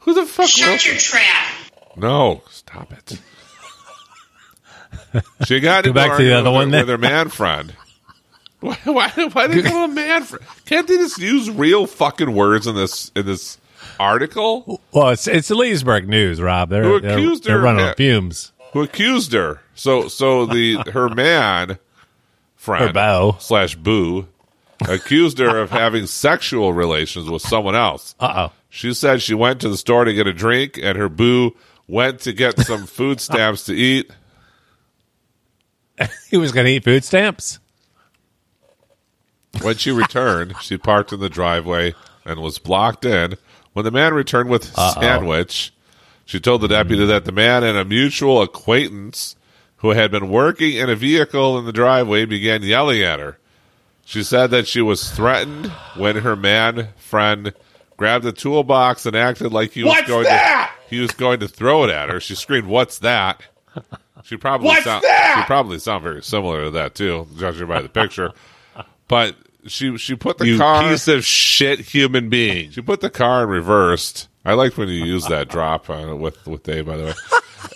[0.00, 1.02] Who the fuck Shut your this?
[1.02, 1.54] trap!
[1.96, 3.20] No, stop it.
[5.46, 7.74] She got Go into back to the other with, one her, with her man friend.
[8.60, 10.44] Why, why, why did they call him man friend?
[10.66, 13.56] Can't they just use real fucking words in this in this
[13.98, 14.80] article?
[14.92, 16.70] well, it's it's the Leesburg News, Rob.
[16.70, 18.52] They're Who they're, accused they're running on fumes.
[18.72, 19.60] who accused her.
[19.74, 21.78] So so the her man
[22.56, 23.36] friend Her beau.
[23.40, 24.26] slash boo
[24.88, 28.14] accused her of having sexual relations with someone else.
[28.20, 28.52] Uh oh.
[28.70, 32.20] She said she went to the store to get a drink and her boo went
[32.20, 34.10] to get some food stamps to eat.
[36.30, 37.58] he was going to eat food stamps.
[39.62, 41.94] When she returned, she parked in the driveway
[42.24, 43.36] and was blocked in.
[43.78, 45.72] When the man returned with a sandwich,
[46.24, 47.10] she told the deputy hmm.
[47.10, 49.36] that the man and a mutual acquaintance
[49.76, 53.38] who had been working in a vehicle in the driveway began yelling at her.
[54.04, 57.54] She said that she was threatened when her man friend
[57.96, 60.72] grabbed a toolbox and acted like he was What's going that?
[60.74, 62.18] to he was going to throw it at her.
[62.18, 63.44] She screamed, "What's that?"
[64.24, 65.36] She probably What's sound, that?
[65.36, 68.32] she probably sound very similar to that too, judging by the picture.
[69.06, 72.70] But she she put the You car piece of shit human being.
[72.70, 74.28] she put the car in reversed.
[74.44, 77.12] I liked when you used that drop uh, with with Dave, by the way.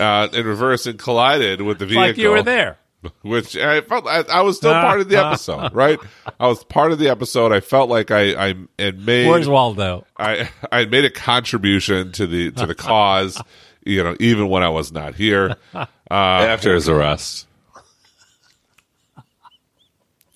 [0.01, 2.03] Uh, in reverse and collided with the vehicle.
[2.07, 2.79] Like you were there.
[3.23, 5.99] Which I felt I, I was still part of the episode, right?
[6.39, 7.51] I was part of the episode.
[7.53, 10.07] I felt like I I had made Where's Waldo?
[10.17, 13.43] I I had made a contribution to the to the cause,
[13.85, 15.57] you know, even when I was not here.
[16.11, 17.47] Uh, After his arrest.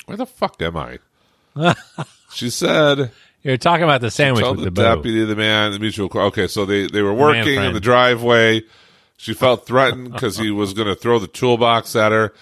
[0.07, 0.99] where the fuck am I?
[2.33, 3.11] she said.
[3.43, 4.97] You're talking about the sandwich Tell with the, the bow.
[4.97, 6.11] deputy, the man, the mutual.
[6.13, 8.63] Okay, so they they were working in the driveway.
[9.17, 12.35] She felt threatened because he was going to throw the toolbox at her.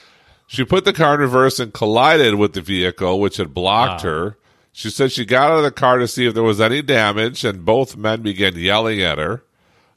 [0.47, 4.09] She put the car in reverse and collided with the vehicle, which had blocked ah.
[4.09, 4.37] her.
[4.73, 7.45] She said she got out of the car to see if there was any damage,
[7.45, 9.45] and both men began yelling at her.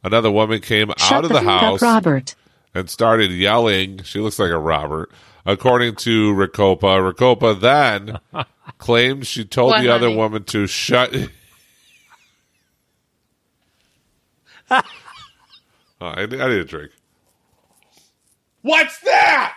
[0.03, 2.35] Another woman came out of the, house Robert.
[2.75, 4.03] and started yelling.
[4.03, 5.11] She looks like a Robert.
[5.45, 8.19] According to Ricopa, Ricopa then
[8.77, 11.13] claimed she told What, the other woman to shut.
[14.71, 14.81] oh,
[16.01, 16.91] I, I need a drink.
[18.61, 19.55] What's that?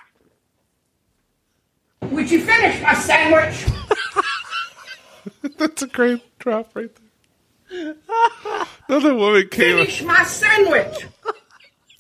[2.03, 3.66] Would you finish my sandwich?
[5.59, 6.91] That's a great drop right
[7.71, 7.95] there.
[8.89, 9.79] Another woman came.
[9.79, 11.07] Finish my sandwich.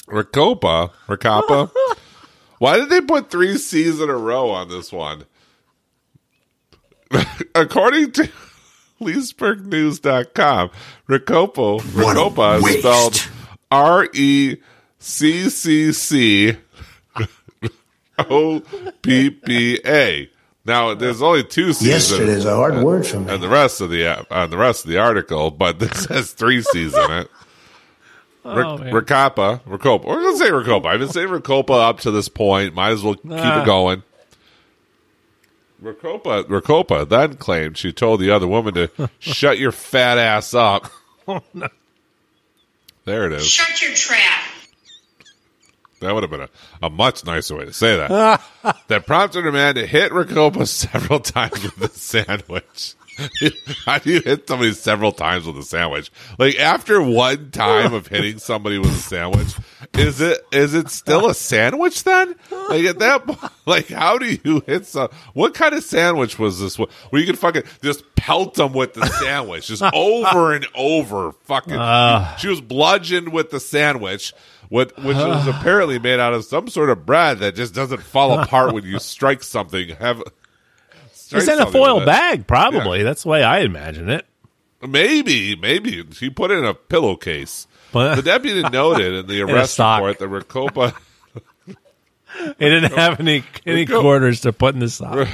[0.06, 1.70] Ricopa, Ricopa.
[2.58, 5.24] Why did they put three C's in a row on this one?
[7.54, 8.30] According to
[9.00, 10.70] LeesburgNews.com,
[11.08, 13.28] Ricopa, What a Ricopa is spelled
[13.70, 14.56] R E
[14.98, 16.56] C C C
[18.18, 18.60] O
[19.02, 20.30] P P A.
[20.66, 21.82] Now, there's only two C's.
[21.82, 23.32] in Yesterday's a hard word for me.
[23.32, 26.32] and the rest of the uh, on the rest of the article, but this has
[26.32, 27.30] three C's in it.
[28.44, 28.92] Oh, man.
[28.92, 30.04] Rakapa, Rakopa.
[30.04, 30.86] We're gonna say Rakopa.
[30.86, 32.74] I've been saying Rakopa up to this point.
[32.74, 34.02] Might as well keep it going.
[35.82, 40.90] Rakopa, Rakopa then claimed she told the other woman to shut your fat ass up.
[41.26, 41.42] Oh,
[43.04, 43.46] There it is.
[43.46, 44.44] Shut your trap.
[46.00, 46.48] That would have been a,
[46.82, 48.42] a much nicer way to say that.
[48.88, 52.94] that prompted her man to hit Rakopa several times with the sandwich.
[53.86, 56.10] How do you hit somebody several times with a sandwich?
[56.38, 59.54] Like after one time of hitting somebody with a sandwich,
[59.94, 62.34] is it is it still a sandwich then?
[62.68, 65.08] Like at that point, like how do you hit some?
[65.34, 66.78] What kind of sandwich was this?
[66.78, 66.88] one?
[67.10, 71.32] Where you could fucking just pelt them with the sandwich, just over and over.
[71.44, 72.36] Fucking, uh.
[72.36, 74.32] she was bludgeoned with the sandwich.
[74.68, 78.38] What, which was apparently made out of some sort of bread that just doesn't fall
[78.38, 79.88] apart when you strike something.
[79.96, 80.22] Have
[81.32, 82.98] It's in a foil with bag, probably.
[82.98, 83.04] Yeah.
[83.04, 84.26] That's the way I imagine it.
[84.82, 87.66] Maybe, maybe she put it in a pillowcase.
[87.92, 90.02] But- the deputy noted in the arrest sock.
[90.02, 90.94] report that Rakopa
[91.68, 95.28] It didn't have any any quarters to put in the sock.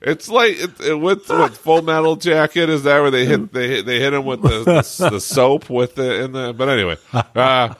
[0.00, 3.68] It's like it, it, with what Full Metal Jacket is that where they hit they
[3.68, 4.62] hit, they hit him with the,
[5.00, 7.74] the the soap with the in the but anyway, uh,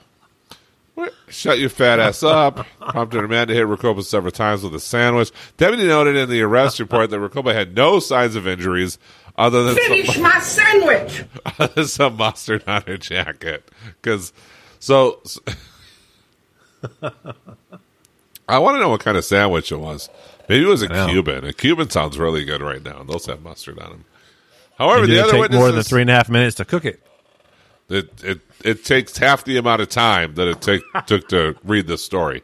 [1.29, 2.67] shut your fat ass up.
[2.81, 5.31] Prompted a man to hit Rakopa several times with a sandwich.
[5.57, 8.99] Deputy noted in the arrest report that Rakopa had no signs of injuries
[9.37, 11.25] other than Finish some, my sandwich.
[11.47, 13.69] other than some mustard on her jacket.
[14.01, 14.33] Because
[14.81, 15.23] so.
[18.49, 20.09] I want to know what kind of sandwich it was.
[20.49, 20.89] Maybe it was a.
[20.89, 21.45] Cuban.
[21.45, 23.03] A Cuban sounds really good right now.
[23.03, 24.05] Those have mustard on them.
[24.79, 26.65] However, And the it other take witnesses, more than three and a half minutes to
[26.65, 27.03] cook it.
[27.89, 31.87] It, it it takes half the amount of time that it take, took to read
[31.87, 32.43] the story.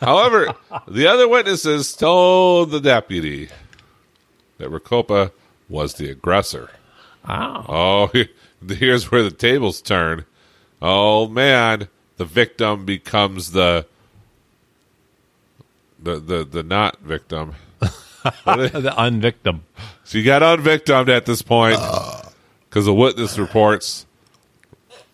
[0.00, 0.54] However,
[0.88, 3.48] the other witnesses told the deputy
[4.58, 5.32] that Rakopa
[5.68, 6.70] was the aggressor.
[7.28, 7.64] Wow.
[7.68, 8.24] Oh, oh
[8.74, 10.24] here's where the tables turn.
[10.80, 13.86] Oh man, the victim becomes the
[15.98, 17.54] the the, the not victim.
[18.44, 19.60] The unvictim.
[20.04, 22.22] she got unvictimed at this point uh.
[22.68, 24.05] because the witness reports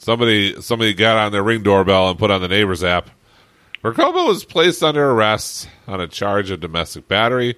[0.03, 3.09] somebody somebody got on their ring doorbell and put on the neighbor's app.
[3.82, 7.57] Rakopa was placed under arrest on a charge of domestic battery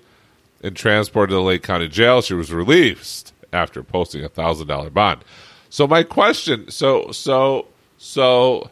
[0.63, 2.23] and transported to the Lake County Jail.
[2.23, 5.25] She was released after posting a thousand dollar bond.
[5.71, 7.67] So my question, so so
[7.99, 8.71] so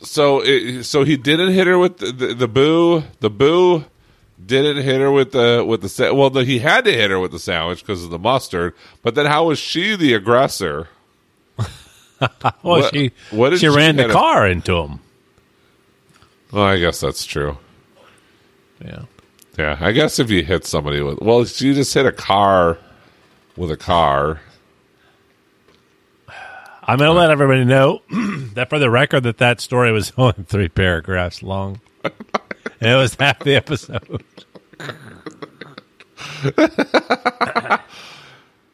[0.00, 3.02] so it, so he didn't hit her with the, the, the boo.
[3.20, 3.84] The boo
[4.44, 6.30] didn't hit her with the with the well.
[6.30, 8.74] The, he had to hit her with the sandwich because of the mustard.
[9.02, 10.88] But then how was she the aggressor?
[12.42, 15.00] Well, What- she what she she ran the get a- car into him.
[16.52, 17.58] Well, I guess that's true.
[18.84, 19.02] Yeah.
[19.58, 22.78] Yeah, I guess if you hit somebody with well, she just hit a car
[23.56, 24.40] with a car.
[26.82, 28.00] I'm going to let everybody know
[28.54, 31.80] that for the record that that story was only three paragraphs long.
[32.02, 32.12] and
[32.80, 34.22] it was half the episode.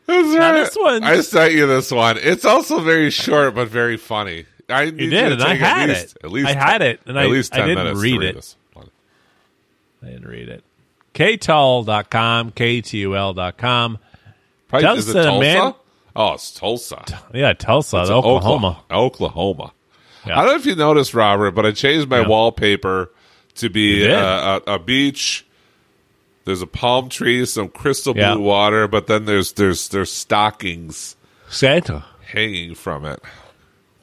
[0.07, 0.53] That's right.
[0.53, 2.19] this one- I sent you this one.
[2.19, 4.45] It's also very short but very funny.
[4.69, 6.25] I You did, and I at had least, it.
[6.25, 8.37] At least I had it, and at I- least I ten didn't minutes read read
[8.37, 8.55] it.
[10.03, 10.65] I didn't read it.
[11.15, 13.99] KTUL.com, KTUL.com.
[14.69, 15.41] Probably, Does is it Tulsa?
[15.41, 15.75] man-
[16.17, 17.05] oh, it's Tulsa.
[17.33, 18.83] Yeah, Tulsa, It's Oklahoma.
[18.91, 19.73] Oklahoma.
[20.27, 20.39] Yeah.
[20.39, 22.27] I don't know if you noticed, Robert, but I changed my Yeah.
[22.29, 23.11] wallpaper
[23.57, 25.45] to be a, a beach.
[26.45, 28.35] There's a palm tree, some crystal blue Yeah.
[28.37, 31.17] water, but then there's there's there's stockings
[31.49, 32.05] Santa.
[32.27, 33.21] hanging from it.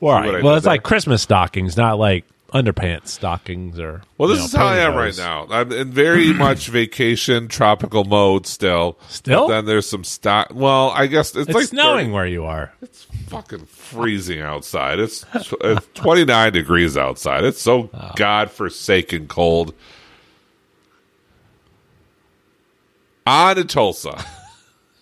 [0.01, 0.43] Right.
[0.43, 0.73] Well, it's there?
[0.73, 4.01] like Christmas stockings, not like underpants stockings or.
[4.17, 5.45] Well, this you know, is how I am right now.
[5.51, 8.97] I'm in very much vacation tropical mode still.
[9.09, 9.47] Still?
[9.47, 10.47] But then there's some stock.
[10.53, 12.73] Well, I guess it's, It's like snowing 30 where you are.
[12.81, 14.99] It's fucking freezing outside.
[14.99, 17.43] It's, it's 29 degrees outside.
[17.43, 18.11] It's so Oh.
[18.15, 19.73] godforsaken cold.
[23.27, 24.23] On to Tulsa.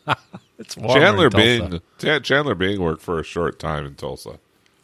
[0.57, 1.69] It's warmer Chandler in Tulsa.
[1.69, 1.81] Bing.
[1.99, 4.39] Chan- Chandler Bing worked for a short time in Tulsa.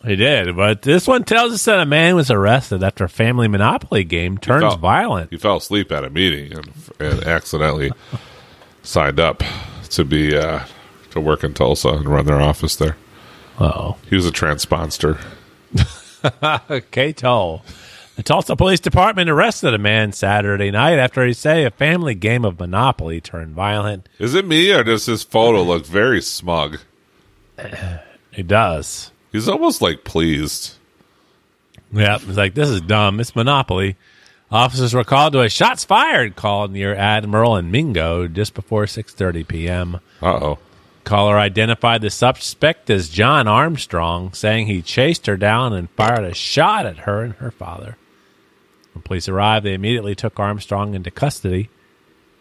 [0.06, 3.50] He did, but this one tells us that a man was arrested after a family
[3.50, 5.32] Monopoly game turns fell- violent.
[5.32, 7.92] He fell asleep at a meeting and, and accidentally
[8.84, 9.44] signed up
[9.90, 10.64] to be uh,
[11.12, 12.96] to work in Tulsa and run their office there.
[13.60, 15.18] Oh, He was a transponster.
[16.70, 17.64] okay, toll.
[18.16, 22.46] The Tulsa Police Department arrested a man Saturday night after he say a family game
[22.46, 24.08] of Monopoly turned violent.
[24.20, 26.80] Is it me or does his photo look very smug?
[27.58, 29.12] It does.
[29.34, 30.76] He's almost like pleased.
[31.92, 33.20] Yeah, it's like this is dumb.
[33.20, 33.98] It's Monopoly.
[34.50, 39.48] Officers were called to a shots fired call near Admiral and Mingo just before 6:30
[39.48, 40.00] p.m.
[40.22, 40.60] Uh oh.
[41.04, 46.34] Caller identified the suspect as John Armstrong, saying he chased her down and fired a
[46.34, 47.98] shot at her and her father.
[48.96, 51.70] When police arrived, they immediately took Armstrong into custody.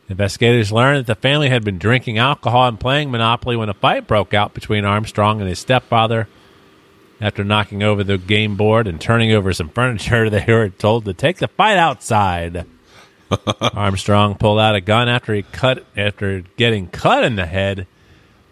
[0.09, 4.07] Investigators learned that the family had been drinking alcohol and playing Monopoly when a fight
[4.07, 6.29] broke out between Armstrong and his stepfather.
[7.21, 11.15] After knocking over the game board and turning over some furniture, they were told to
[11.15, 12.67] take the fight outside.
[13.61, 17.87] Armstrong pulled out a gun after he cut after getting cut in the head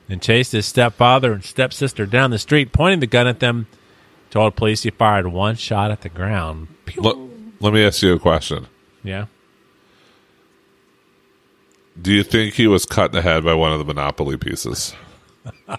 [0.09, 3.69] and chased his stepfather and stepsister down the street, pointing the gun at them.
[4.31, 6.69] Told police he fired one shot at the ground.
[6.87, 7.32] Pew.
[7.63, 8.67] Let, me ask you a question.
[9.05, 9.27] Yeah.
[12.01, 14.95] Do you think he was cut in the head by one of the Monopoly pieces?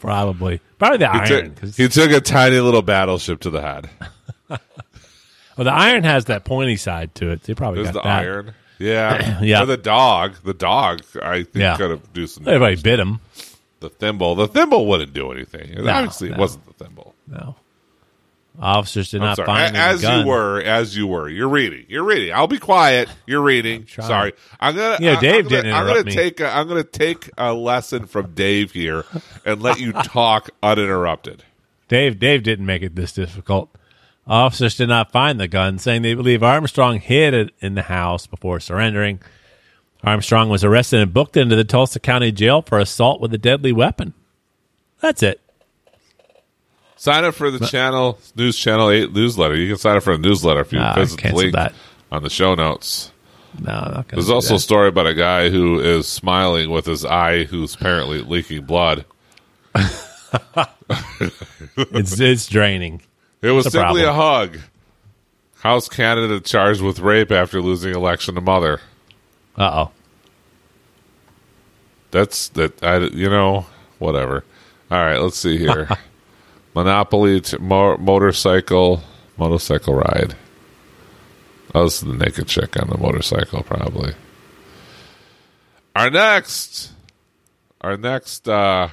[0.00, 0.60] Probably.
[0.78, 1.54] Probably the He, iron.
[1.54, 3.90] took, he took a tiny little battleship to the head.
[4.48, 4.58] well,
[5.58, 7.42] the iron has that pointy side to it.
[7.42, 8.22] They probably There's got the that.
[8.22, 8.54] iron.
[8.78, 9.40] Yeah.
[9.42, 9.62] Yeah.
[9.62, 10.36] Or the dog.
[10.44, 11.76] The dog, I think, Yeah.
[11.76, 12.82] could have do some Everybody damage.
[12.84, 13.20] bit him.
[13.80, 14.34] The thimble.
[14.34, 15.82] The thimble wouldn't do anything.
[15.82, 17.14] No, Obviously, it wasn't the thimble.
[17.26, 17.56] No.
[18.58, 19.46] Officers did I'm not sorry.
[19.46, 21.28] find A- as you were, as you were.
[21.28, 21.84] You're reading.
[21.88, 22.32] You're reading.
[22.34, 23.08] I'll be quiet.
[23.26, 23.84] You're reading.
[23.84, 24.08] trying.
[24.08, 24.32] Sorry.
[24.58, 24.96] I'm gonna.
[25.00, 26.12] Yeah, I- Dave I'm gonna, didn't I'm gonna me.
[26.12, 26.40] take.
[26.40, 29.04] A, I'm gonna take a lesson from Dave here
[29.44, 31.44] and let you talk uninterrupted.
[31.88, 33.70] Dave Dave didn't make it this difficult.
[34.26, 38.26] Officers did not find the gun, saying they believe Armstrong hid it in the house
[38.26, 39.20] before surrendering.
[40.02, 43.72] Armstrong was arrested and booked into the Tulsa County Jail for assault with a deadly
[43.72, 44.14] weapon.
[45.00, 45.40] That's it.
[46.96, 49.54] Sign up for the channel news channel eight newsletter.
[49.54, 51.74] You can sign up for the newsletter if you visit the link that.
[52.10, 53.12] on the show notes.
[53.58, 57.74] No, There's also a story about a guy who is smiling with his eye, who's
[57.74, 59.04] apparently leaking blood.
[61.76, 63.02] it's it's draining.
[63.42, 64.08] It was a simply problem.
[64.08, 64.58] a hug.
[65.60, 68.80] House candidate charged with rape after losing election to mother.
[69.56, 69.90] Uh oh.
[72.10, 72.82] That's that.
[72.82, 73.66] I you know
[73.98, 74.44] whatever.
[74.90, 75.88] All right, let's see here.
[76.76, 79.02] Monopoly t- mo- motorcycle
[79.38, 80.34] motorcycle ride.
[81.72, 84.12] That was the naked chick on the motorcycle, probably.
[85.94, 86.92] Our next,
[87.80, 88.90] our next, uh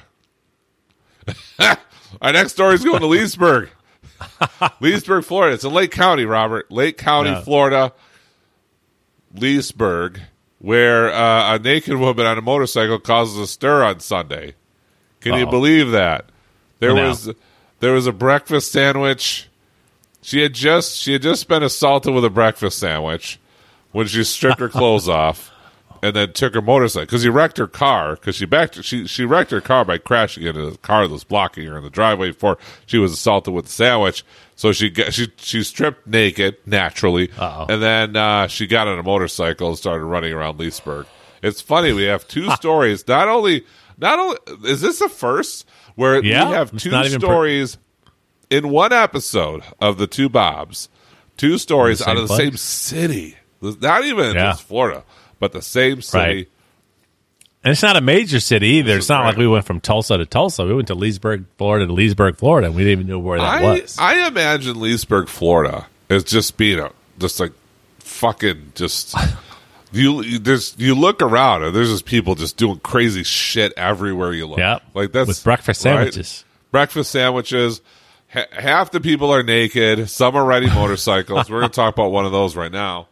[1.58, 3.68] our next story is going to Leesburg,
[4.80, 5.54] Leesburg, Florida.
[5.54, 7.42] It's in Lake County, Robert, Lake County, Yeah.
[7.42, 7.92] Florida.
[9.34, 10.20] Leesburg,
[10.58, 14.54] where uh, a naked woman on a motorcycle causes a stir on Sunday.
[15.20, 15.50] Can you Uh-oh.
[15.50, 16.26] believe that?
[16.78, 17.08] There No.
[17.08, 17.30] was
[17.84, 19.46] there was a breakfast sandwich.
[20.22, 23.38] She had just she had just been assaulted with a breakfast sandwich
[23.92, 25.50] when she stripped her clothes off
[26.02, 29.26] and then took her motorcycle because he wrecked her car because she backed she she
[29.26, 32.30] wrecked her car by crashing into the car that was blocking her in the driveway
[32.30, 32.56] before
[32.86, 34.24] she was assaulted with the sandwich.
[34.56, 37.66] So she got, she she stripped naked naturally, Uh-oh.
[37.68, 41.06] and then uh, she got on a motorcycle and started running around Leesburg.
[41.42, 43.06] It's funny we have two stories.
[43.06, 43.66] Not only
[43.98, 44.36] not only
[44.70, 47.78] is this the first where Yeah, we have two even per- stories
[48.50, 50.88] in one episode of the two Bobs,
[51.36, 52.38] two stories out of the place?
[52.38, 53.36] same city.
[53.60, 54.50] Not even Yeah.
[54.52, 55.04] just Florida,
[55.40, 56.18] but the same city.
[56.36, 56.48] Right.
[57.62, 58.98] And it's not a major city either.
[58.98, 60.66] It's not like we went from Tulsa to Tulsa.
[60.66, 63.62] We went to Leesburg, Florida to Leesburg, Florida, and we didn't even know where that
[63.62, 63.96] I, was.
[63.98, 67.52] I imagine Leesburg, Florida, is just being a just like
[68.00, 69.14] fucking just.
[69.94, 74.46] You there's you look around and there's just people just doing crazy shit everywhere you
[74.46, 74.58] look.
[74.58, 74.82] Yep.
[74.94, 75.92] like that's With breakfast right?
[75.94, 76.44] sandwiches.
[76.70, 77.80] Breakfast sandwiches.
[78.32, 80.08] Ha- half the people are naked.
[80.10, 81.48] Some are riding motorcycles.
[81.50, 83.08] We're going to talk about one of those right now.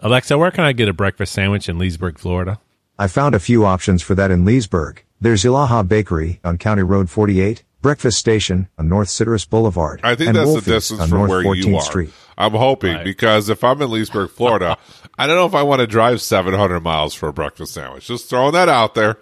[0.00, 2.58] Alexa, where can I get a breakfast sandwich in Leesburg, Florida?
[2.98, 5.02] I found a few options for that in Leesburg.
[5.20, 10.28] There's Ilaha Bakery on County Road 48, Breakfast Station on North Citrus Boulevard, I think
[10.28, 11.82] and that's Wolfie's the distance on from North where 14th you are.
[11.82, 12.10] Street.
[12.38, 13.04] I'm hoping Right.
[13.04, 14.76] because if I'm in Leesburg, Florida,
[15.18, 18.06] I don't know if I want to drive 700 miles for a breakfast sandwich.
[18.06, 19.18] Just throwing that out there.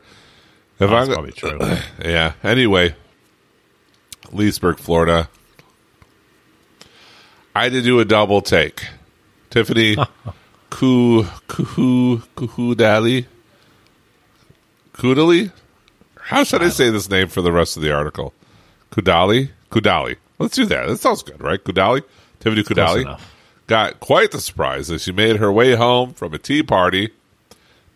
[0.81, 1.59] If That's I'm probably true.
[2.05, 2.33] yeah.
[2.43, 2.97] Anyway,
[4.33, 5.29] Leesburg, Florida.
[7.55, 8.85] I had to do a double take.
[9.51, 9.95] Tiffany
[10.71, 13.27] Ku Kuhu Kuhu Dali
[14.95, 15.53] Kudali.
[16.21, 18.33] How should I say this name for the rest of the article?
[18.91, 19.51] Kudali?
[19.71, 20.17] Kudali.
[20.41, 20.89] Let's do that.
[20.89, 21.63] That sounds good, right?
[21.63, 22.03] Kudali?
[22.45, 23.21] Tiffany Kudali
[23.67, 27.11] got quite the surprise as she made her way home from a tea party,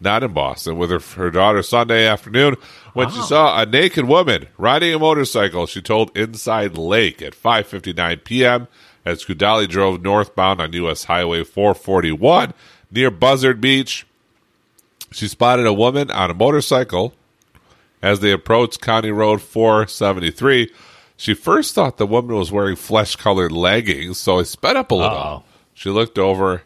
[0.00, 2.56] not in Boston, with her, her daughter Sunday afternoon
[2.94, 3.24] when she ah.
[3.24, 5.66] saw a naked woman riding a motorcycle.
[5.66, 8.68] She told Inside Lake at 5:59 p.m.
[9.04, 11.04] as Kudali drove northbound on U.S.
[11.04, 12.54] Highway 441
[12.90, 14.06] near Buzzard Beach.
[15.10, 17.12] She spotted a woman on a motorcycle
[18.00, 20.72] as they approached County Road 473.
[21.18, 24.94] She first thought the woman was wearing flesh colored leggings, so I sped up a
[24.94, 25.18] little.
[25.18, 25.42] Uh-oh.
[25.74, 26.62] She looked over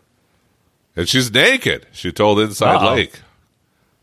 [0.95, 2.95] and she's naked, she told Inside Uh-oh.
[2.95, 3.21] Lake.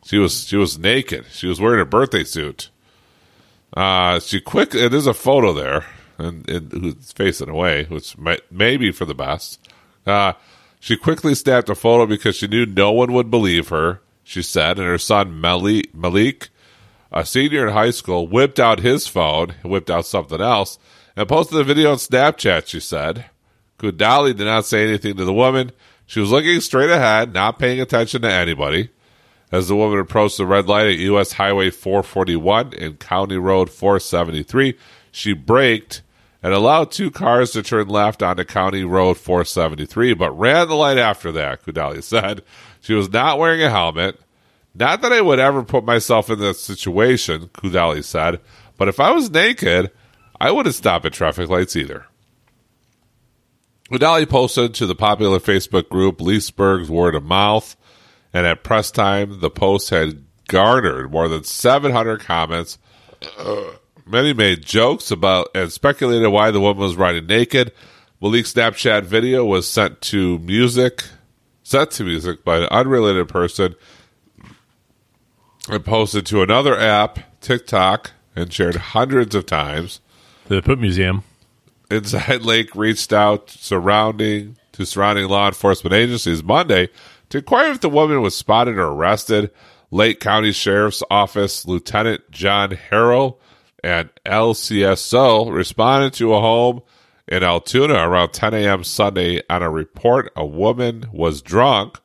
[0.06, 1.26] She was she was naked.
[1.30, 2.72] She was wearing a birthday suit.
[3.78, 4.74] Uh, she quick.
[4.74, 5.86] It is a photo there,
[6.18, 9.60] and, and who's facing away, which might maybe for the best.
[10.08, 10.34] Uh,
[10.80, 14.02] she quickly snapped a photo because she knew no one would believe her.
[14.24, 16.50] She said, and her son Malik, Malik
[17.12, 20.78] a senior in high school, whipped out his phone, whipped out something else,
[21.16, 22.68] and posted the video on Snapchat.
[22.68, 23.26] She said,
[23.78, 25.72] Kudali did not say anything to the woman.
[26.06, 28.90] She was looking straight ahead, not paying attention to anybody.
[29.52, 31.34] As the woman approached the red light at U.S.
[31.34, 34.78] Highway 441 and County Road 473,
[35.12, 36.04] she braked
[36.44, 40.98] and allowed two cars to turn left onto County Road 473, but ran the light
[40.98, 42.44] after that, Kudali said.
[42.80, 44.20] She was not wearing a helmet.
[44.76, 48.40] Not that I would ever put myself in that situation, Kudali said,
[48.78, 49.92] but if I was naked,
[50.40, 52.06] I wouldn't stop at traffic lights either.
[53.92, 57.76] Kudali posted to the popular Facebook group Leesburg's Word of Mouth,
[58.32, 62.78] and at press time, the post had garnered more than 700 comments.
[64.06, 67.72] Many made jokes about and speculated why the woman was riding naked.
[68.22, 71.04] Malik's Snapchat video was sent to music,
[71.64, 73.76] sent to music by an unrelated person,
[75.70, 80.02] and posted to another app, TikTok, and shared hundreds of times.
[80.48, 81.24] The Put Museum.
[81.92, 86.90] Inside Lake reached out surrounding to surrounding law enforcement agencies Monday
[87.30, 89.52] to inquire if the woman was spotted or arrested.
[89.92, 93.40] Lake County Sheriff's Office Lieutenant John Herrell
[93.84, 96.82] and LCSO responded to a home
[97.28, 98.84] in Altoona around 10 a.m.
[98.84, 102.00] Sunday on a report a woman was drunk.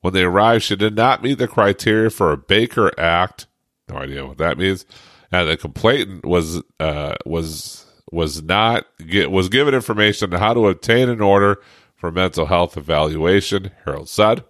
[0.00, 3.46] When they arrived, she did not meet the criteria for a Baker Act.
[3.88, 4.86] No idea what that means.
[5.32, 10.68] And the complainant was uh, was was not get, was given information on how to
[10.68, 11.60] obtain an order
[11.96, 13.70] for mental health evaluation.
[13.84, 14.44] Herrell said.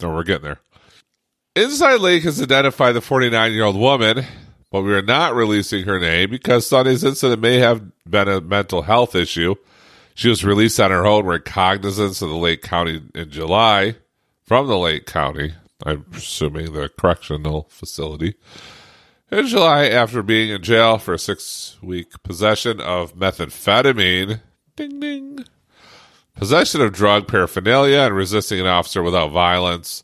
[0.00, 0.60] No, we're getting there.
[1.54, 4.24] Inside Lake has identified the 49 year old woman,
[4.70, 8.82] but we are not releasing her name because Sunday's incident may have been a mental
[8.82, 9.54] health issue.
[10.14, 13.96] She was released on her own recognizance of the Lake County in July
[14.44, 15.54] from the Lake County,
[15.84, 18.34] I'm assuming the correctional facility,
[19.30, 24.40] in July after being in jail for a six week possession of methamphetamine.
[24.76, 25.38] Ding ding.
[26.36, 30.02] Possession of drug paraphernalia and resisting an officer without violence.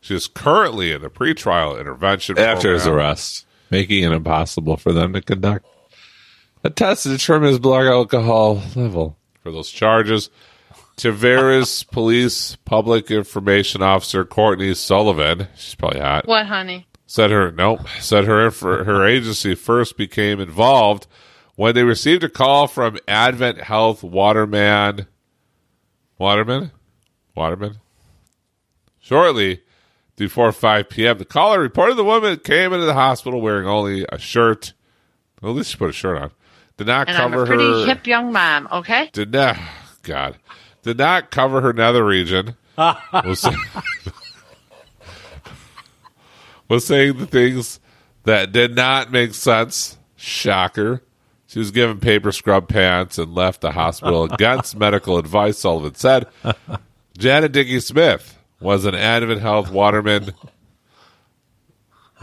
[0.00, 5.12] She is currently in the pretrial intervention After his arrest, making it impossible for them
[5.12, 5.66] to conduct
[6.62, 9.16] a test to determine his blood alcohol level.
[9.50, 10.30] For those charges.
[10.96, 16.86] Tavares Police Public Information Officer Courtney Sullivan, she's probably hot, What, honey?
[17.06, 21.08] said her nope said her her agency first became involved
[21.56, 25.06] when they received a call from Advent Health Waterman
[26.18, 26.70] Waterman
[27.34, 27.78] Waterman
[29.00, 29.62] shortly
[30.14, 31.18] before 5 p.m.
[31.18, 34.72] The caller reported the woman came into the hospital wearing only a shirt.
[35.42, 36.30] Well, at least she put a shirt on.
[36.80, 39.10] Did not And I'm cover a pretty her hip young mom, okay?
[39.12, 39.58] did not
[40.02, 40.38] God
[40.82, 42.56] did not cover her nether region.
[42.78, 43.46] was,
[46.68, 47.80] was saying the things
[48.24, 49.98] that did not make sense.
[50.16, 51.02] Shocker.
[51.46, 56.28] She was given paper scrub pants and left the hospital against medical advice, Sullivan said.
[57.18, 60.32] Janet Dickey Smith was an Advent Health Waterman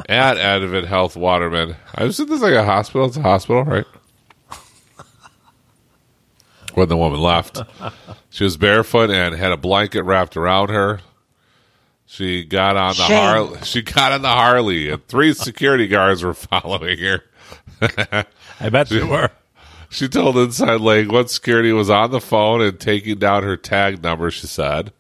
[0.09, 1.75] at Advent Health Waterman.
[1.93, 3.05] I assume this is like a hospital.
[3.05, 3.85] It's a hospital, right?
[6.77, 7.59] When the woman left.
[8.29, 10.99] She was barefoot and had a blanket wrapped around her.
[12.05, 13.59] She got on the Harley.
[13.63, 17.23] She got on the Harley, and three security guards were following her.
[18.59, 19.31] I bet they were.
[19.89, 24.03] She told Inside Lake one security was on the phone and taking down her tag
[24.03, 24.29] number.
[24.29, 24.91] She said,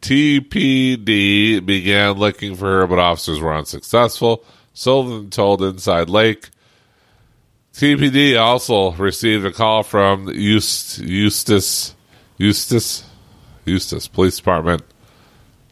[0.00, 4.42] TPD began looking for her, but officers were unsuccessful.
[4.72, 6.48] Sullivan told Inside Lake.
[7.74, 11.94] TPD also received a call from Eust- Eustis,
[12.38, 13.02] Eustis,
[13.66, 14.82] Eustis Police Department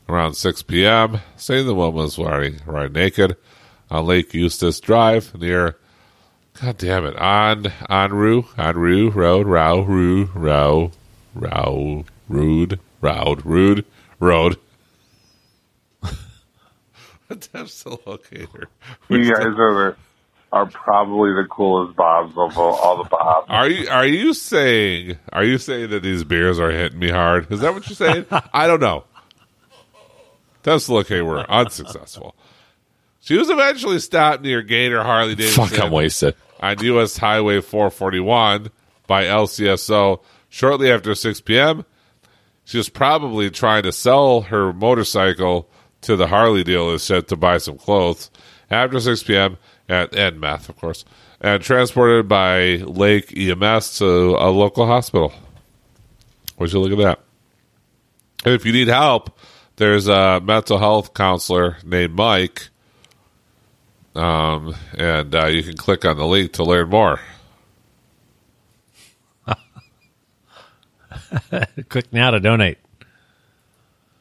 [0.08, 3.36] around 6 p.m., saying the woman was wearing right naked
[3.88, 5.76] on Lake Eustis Drive near,
[6.60, 10.90] God damn it, on Enru, Enru Road, Rao, Ru, Rao,
[11.36, 13.84] Rao, Rude, Roud, Rude,
[14.18, 14.56] Road.
[17.30, 18.66] Attempts to locate her.
[19.08, 19.96] You guys are the,
[20.52, 23.46] are probably the coolest bobs of all, all the bobs.
[23.48, 27.50] Are you are you saying are you saying that these beers are hitting me hard?
[27.50, 28.26] Is that what you're saying?
[28.52, 29.04] I don't know.
[30.60, 32.36] Attempts to locate were unsuccessful.
[33.20, 35.66] She was eventually stopped near Gator Harley Davidson.
[35.66, 36.34] Fuck, I'm wasted.
[36.60, 37.16] on U.S.
[37.16, 38.70] Highway 441
[39.06, 41.84] by LCSO shortly after 6 p.m.
[42.64, 45.68] She was probably trying to sell her motorcycle
[46.02, 48.30] to the Harley dealership to buy some clothes
[48.70, 49.56] after 6 p.m.
[49.92, 51.04] and, and meth, of course,
[51.40, 54.06] and transported by Lake EMS to
[54.38, 55.32] a local hospital.
[56.58, 57.20] Would you look at that?
[58.44, 59.38] And if you need help,
[59.76, 62.68] there's a mental health counselor named Mike,
[64.14, 67.20] um, and uh, you can click on the link to learn more.
[71.88, 72.78] Click now to donate.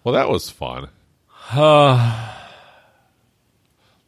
[0.04, 0.88] Well, that was fun.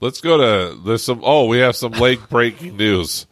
[0.04, 1.22] Let's go to there's some.
[1.24, 3.26] Oh, we have some lake breaking news.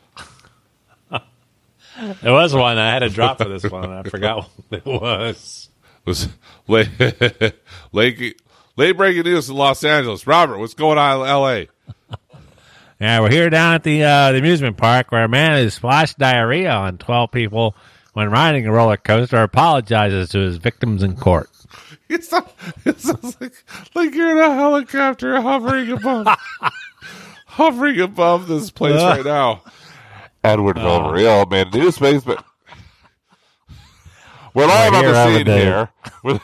[1.09, 2.77] There was one.
[2.77, 3.91] I had to drop for this one.
[3.91, 5.67] I forgot what it was.
[5.83, 6.29] It was
[6.69, 6.87] lake,
[7.91, 8.41] lake
[8.77, 10.25] late breaking news in Los Angeles.
[10.25, 11.67] Robert, what's going on in L.A.?
[13.01, 16.17] Yeah, we're here down at the uh, the amusement park where a man who splashed
[16.19, 17.75] diarrhea on twelve people
[18.13, 21.49] when riding a roller coaster apologizes to his victims in court.
[22.09, 22.49] It sounds,
[22.85, 23.53] it sounds like
[23.95, 26.27] like you're in a helicopter hovering above
[27.45, 29.63] hovering above this place right now.
[30.43, 30.81] Edward uh.
[30.81, 32.43] Villarreal made a new space, but
[34.53, 35.89] we're live on the scene the- here.
[36.23, 36.41] With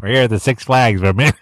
[0.00, 1.32] We're here at the Six Flags where a man,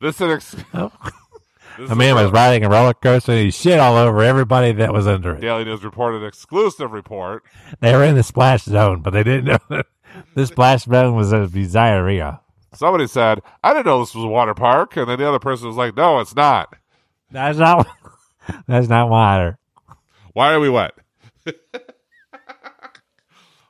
[0.00, 4.22] this is ex- a man was riding a roller coaster and he shit all over
[4.22, 5.40] everybody that was under it.
[5.40, 7.44] Daily News reported exclusive report.
[7.80, 9.86] They were in the splash zone, but they didn't know that
[10.34, 12.40] the splash zone was a diarrhea.
[12.74, 15.66] Somebody said, "I didn't know this was a water park," and then the other person
[15.68, 16.74] was like, "No, it's not.
[17.30, 17.86] That's not.
[18.66, 19.58] That's not water.
[20.32, 20.92] Why are we wet?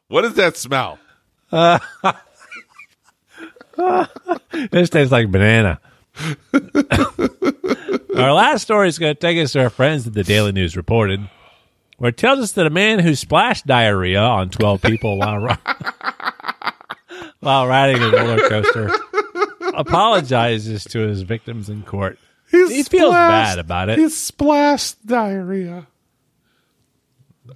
[0.08, 0.98] what does that smell?"
[4.70, 5.80] This tastes like banana.
[8.16, 10.76] our last story is going to take us to our friends at the Daily News
[10.76, 11.26] reported,
[11.96, 15.56] where it tells us that a man who splashed diarrhea on 12 people while, ri-
[17.40, 18.90] while riding a roller coaster
[19.74, 22.18] apologizes to his victims in court.
[22.50, 23.98] he feels bad about it.
[23.98, 25.86] He splashed diarrhea.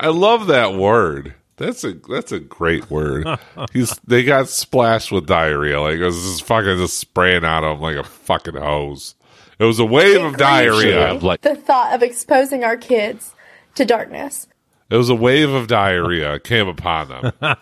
[0.01, 1.35] I love that word.
[1.57, 3.27] That's a that's a great word.
[3.73, 5.81] He's they got splashed with diarrhea.
[5.81, 9.15] Like it was just fucking just spraying out of him like a fucking hose.
[9.59, 11.15] It was a wave of diarrhea.
[11.15, 13.35] Like the thought of exposing our kids
[13.77, 14.49] to darkness.
[14.91, 17.57] It was a wave of diarrhea came upon them.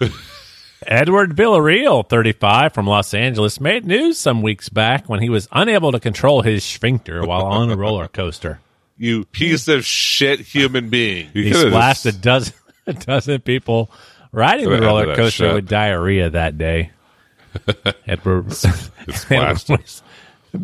[0.86, 5.92] Edward Villarreal, 35, from Los Angeles, made news some weeks back when he was unable
[5.92, 8.60] to control his sphincter while on a roller coaster.
[8.96, 11.28] You piece of shit human being.
[11.34, 12.54] You He could've splashed a dozen,
[12.86, 13.90] a dozen people
[14.32, 16.90] riding the roller coaster with diarrhea that day.
[18.06, 18.54] Edward,
[19.30, 20.02] Edward was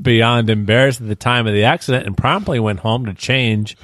[0.02, 3.76] beyond embarrassed at the time of the accident and promptly went home to change.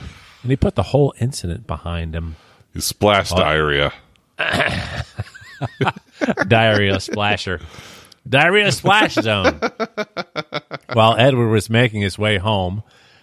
[0.42, 2.36] And he put the whole incident behind him.
[2.72, 3.40] He splashed What?
[3.40, 3.92] diarrhea.
[6.46, 7.60] Diarrhea splasher.
[8.28, 9.58] Diarrhea splash zone.
[10.92, 12.82] While Edward was making his way home,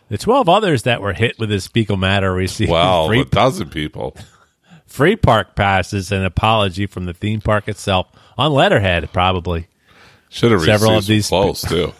[0.10, 3.70] the 12 others that were hit with his fecal matter received Wow, free, a dozen
[3.70, 4.16] people.
[4.88, 9.68] free park passes and apology from the theme park itself on letterhead, probably.
[10.30, 11.94] Should have Several received of these clothes too.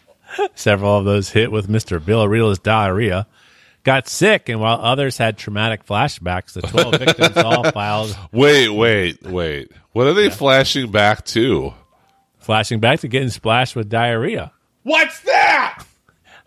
[0.54, 1.98] Several of those hit with Mr.
[2.00, 3.26] Villarreal's diarrhea
[3.84, 9.22] got sick, and while others had traumatic flashbacks, the 12 victims all filed Wait, wait,
[9.22, 9.70] wait.
[9.92, 11.74] What are they flashing back to?
[12.38, 14.50] flashing back to getting splashed with diarrhea.
[14.82, 15.84] What's that?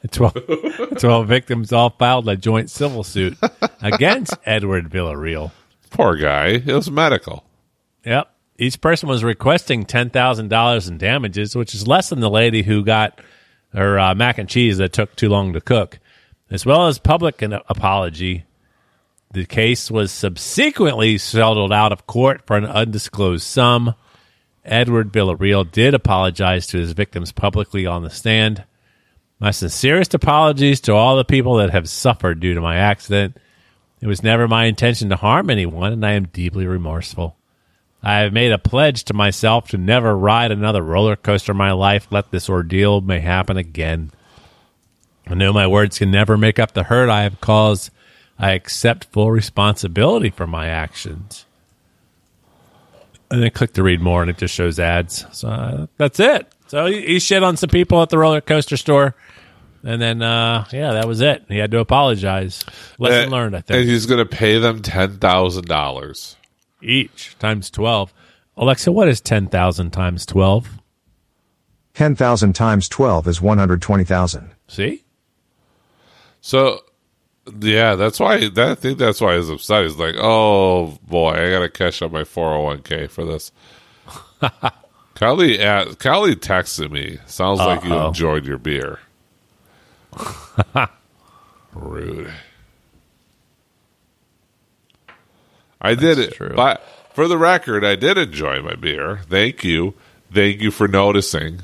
[0.02, 3.38] The 12, the 12 victims all filed a joint civil suit
[3.84, 5.52] against Edward Villarreal.
[5.92, 6.48] Poor guy.
[6.48, 7.44] It was medical.
[8.04, 8.34] Yep.
[8.58, 13.22] Each person was requesting $10,000 in damages, which is less than the lady who got
[13.74, 16.00] her uh, mac and cheese that took too long to cook,
[16.52, 18.44] as well as public an apology.
[19.32, 23.96] The case was subsequently settled out of court for an undisclosed sum.
[24.66, 28.66] Edward Villarreal did apologize to his victims publicly on the stand.
[29.40, 33.38] My sincerest apologies to all the people that have suffered due to my accident.
[34.02, 37.38] It was never my intention to harm anyone, and I am deeply remorseful.
[38.04, 41.72] I have made a pledge to myself to never ride another roller coaster in my
[41.72, 42.08] life.
[42.12, 44.12] Let this ordeal may happen again.
[45.28, 47.90] I know my words can never make up the hurt I have caused.
[48.40, 51.46] I accept full responsibility for my actions.
[53.30, 55.26] And then click to read more, and it just shows ads.
[55.32, 56.48] So uh, that's it.
[56.68, 59.16] So he, he shit on some people at the roller coaster store,
[59.84, 61.46] and then uh, yeah, that was it.
[61.48, 62.66] He had to apologize.
[62.98, 63.80] Lesson And- learned, I think.
[63.82, 66.36] And he's going to pay them ten thousand dollars.
[66.82, 68.14] Each times twelve.
[68.58, 70.68] Alexa, what is ten thousand times twelve?
[71.94, 74.52] 10,000 times 12 is 120,000.
[74.70, 75.01] See?
[76.42, 76.82] So,
[77.60, 78.50] yeah, that's why.
[78.50, 79.84] That, I think that's why he's upset.
[79.84, 83.24] He's like, "Oh boy, I got to cash out my four hundred one k for
[83.26, 83.52] this."
[85.16, 87.20] Kylie, uh, Kylie texted me.
[87.28, 89.00] Sounds like you enjoyed your beer.
[91.74, 92.34] Rude.
[95.80, 96.34] I did it.
[96.34, 96.54] true.
[96.56, 96.84] But
[97.14, 99.22] for the record, I did enjoy my beer.
[99.30, 99.94] Thank you.
[100.34, 101.62] Thank you for noticing.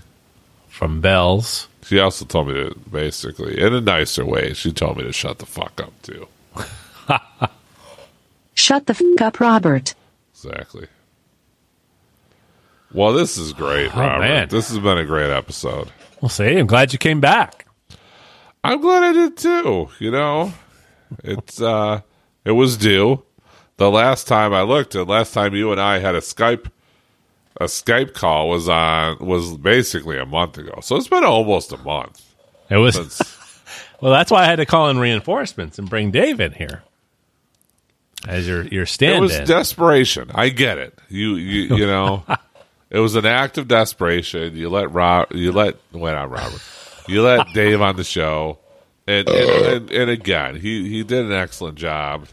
[0.67, 1.67] From Bells.
[1.87, 5.39] She also told me to basically, in a nicer way, she told me to shut
[5.39, 6.27] the fuck up too.
[8.53, 9.93] Shut the fuck up, Robert.
[10.33, 10.87] Exactly.
[12.91, 14.19] Well, this is great, Oh, Robert.
[14.21, 14.47] man.
[14.49, 15.91] This has been a great episode.
[16.21, 16.57] We'll see.
[16.57, 17.67] I'm glad you came back.
[18.63, 19.89] I'm glad I did too.
[19.99, 20.53] You know,
[21.23, 22.01] it's uh,
[22.43, 23.23] it was due.
[23.77, 26.69] The last time I looked, the last time you and I had a Skype,
[27.59, 30.79] a Skype call was on was basically a month ago.
[30.81, 32.23] So it's been almost a month.
[32.69, 32.95] It was
[34.01, 34.11] well.
[34.11, 36.83] That's why I had to call in reinforcements and bring Dave in here
[38.27, 39.21] as your your it stand-in.
[39.23, 40.31] was desperation.
[40.33, 40.97] I get it.
[41.09, 42.23] You you you know,
[42.89, 44.55] it was an act of desperation.
[44.55, 46.61] You let Rob, you let well not Robert,
[47.07, 48.59] you let Dave on the show,
[49.07, 52.27] and and, and and again, he he did an excellent job.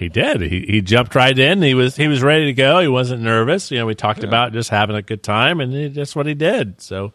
[0.00, 0.40] He did.
[0.40, 1.60] He he jumped right in.
[1.62, 2.80] He was he was ready to go.
[2.80, 3.70] He wasn't nervous.
[3.70, 6.32] You know, we talked about just having a good time, and he, that's what he
[6.34, 6.80] did.
[6.80, 7.12] So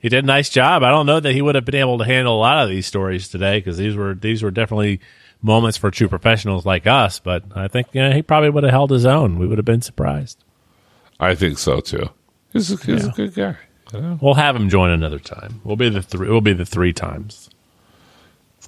[0.00, 0.82] he did a nice job.
[0.82, 2.84] I don't know that he would have been able to handle a lot of these
[2.86, 5.00] stories today because these were these were definitely
[5.40, 7.20] moments for true professionals like us.
[7.20, 9.38] But I think you know, he probably would have held his own.
[9.38, 10.42] We would have been surprised.
[11.20, 12.10] I think so too.
[12.52, 13.10] He's a, he's Yeah.
[13.10, 13.56] a good guy.
[14.20, 15.60] We'll have him join another time.
[15.62, 16.28] We'll be the three.
[16.28, 17.48] We'll be the three times,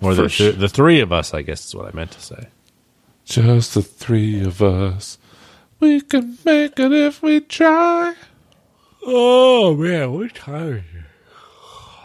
[0.01, 0.53] or the sure.
[0.53, 1.35] the three of us.
[1.35, 2.47] I guess is what I meant to say.
[3.29, 5.19] Just the three of us.
[5.81, 8.15] We can make it if we try.
[9.05, 10.85] Oh man, we're tired.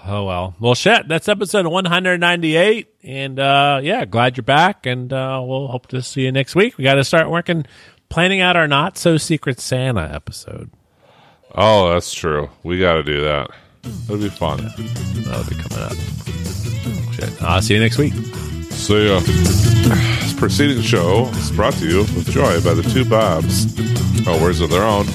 [0.06, 0.54] Oh well.
[0.60, 2.94] Well shit, that's episode one hundred ninety eight.
[3.04, 6.78] And uh yeah, glad you're back and uh we'll hope to see you next week.
[6.78, 7.66] We gotta start working
[8.10, 10.72] planning out our not so secret Santa episode.
[11.56, 12.50] Oh, that's true.
[12.64, 13.50] We got to do that.
[13.84, 14.58] It'll be fun.
[14.58, 15.94] That'll be coming up.
[17.14, 17.42] Shit.
[17.44, 18.14] I'll see you next week.
[18.72, 20.20] See ya.
[20.44, 23.66] Preceding show is brought to you with joy by the two Bobs.
[24.28, 25.06] Oh, words of their own,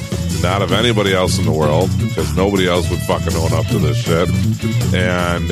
[0.40, 3.78] not of anybody else in the world, because nobody else would fucking own up to
[3.78, 4.26] this shit.
[4.94, 5.50] And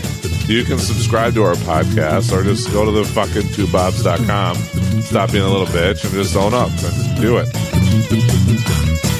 [0.49, 4.57] you can subscribe to our podcast or just go to the fucking twobobs.com,
[5.03, 9.16] stop being a little bitch, and just own up and do it.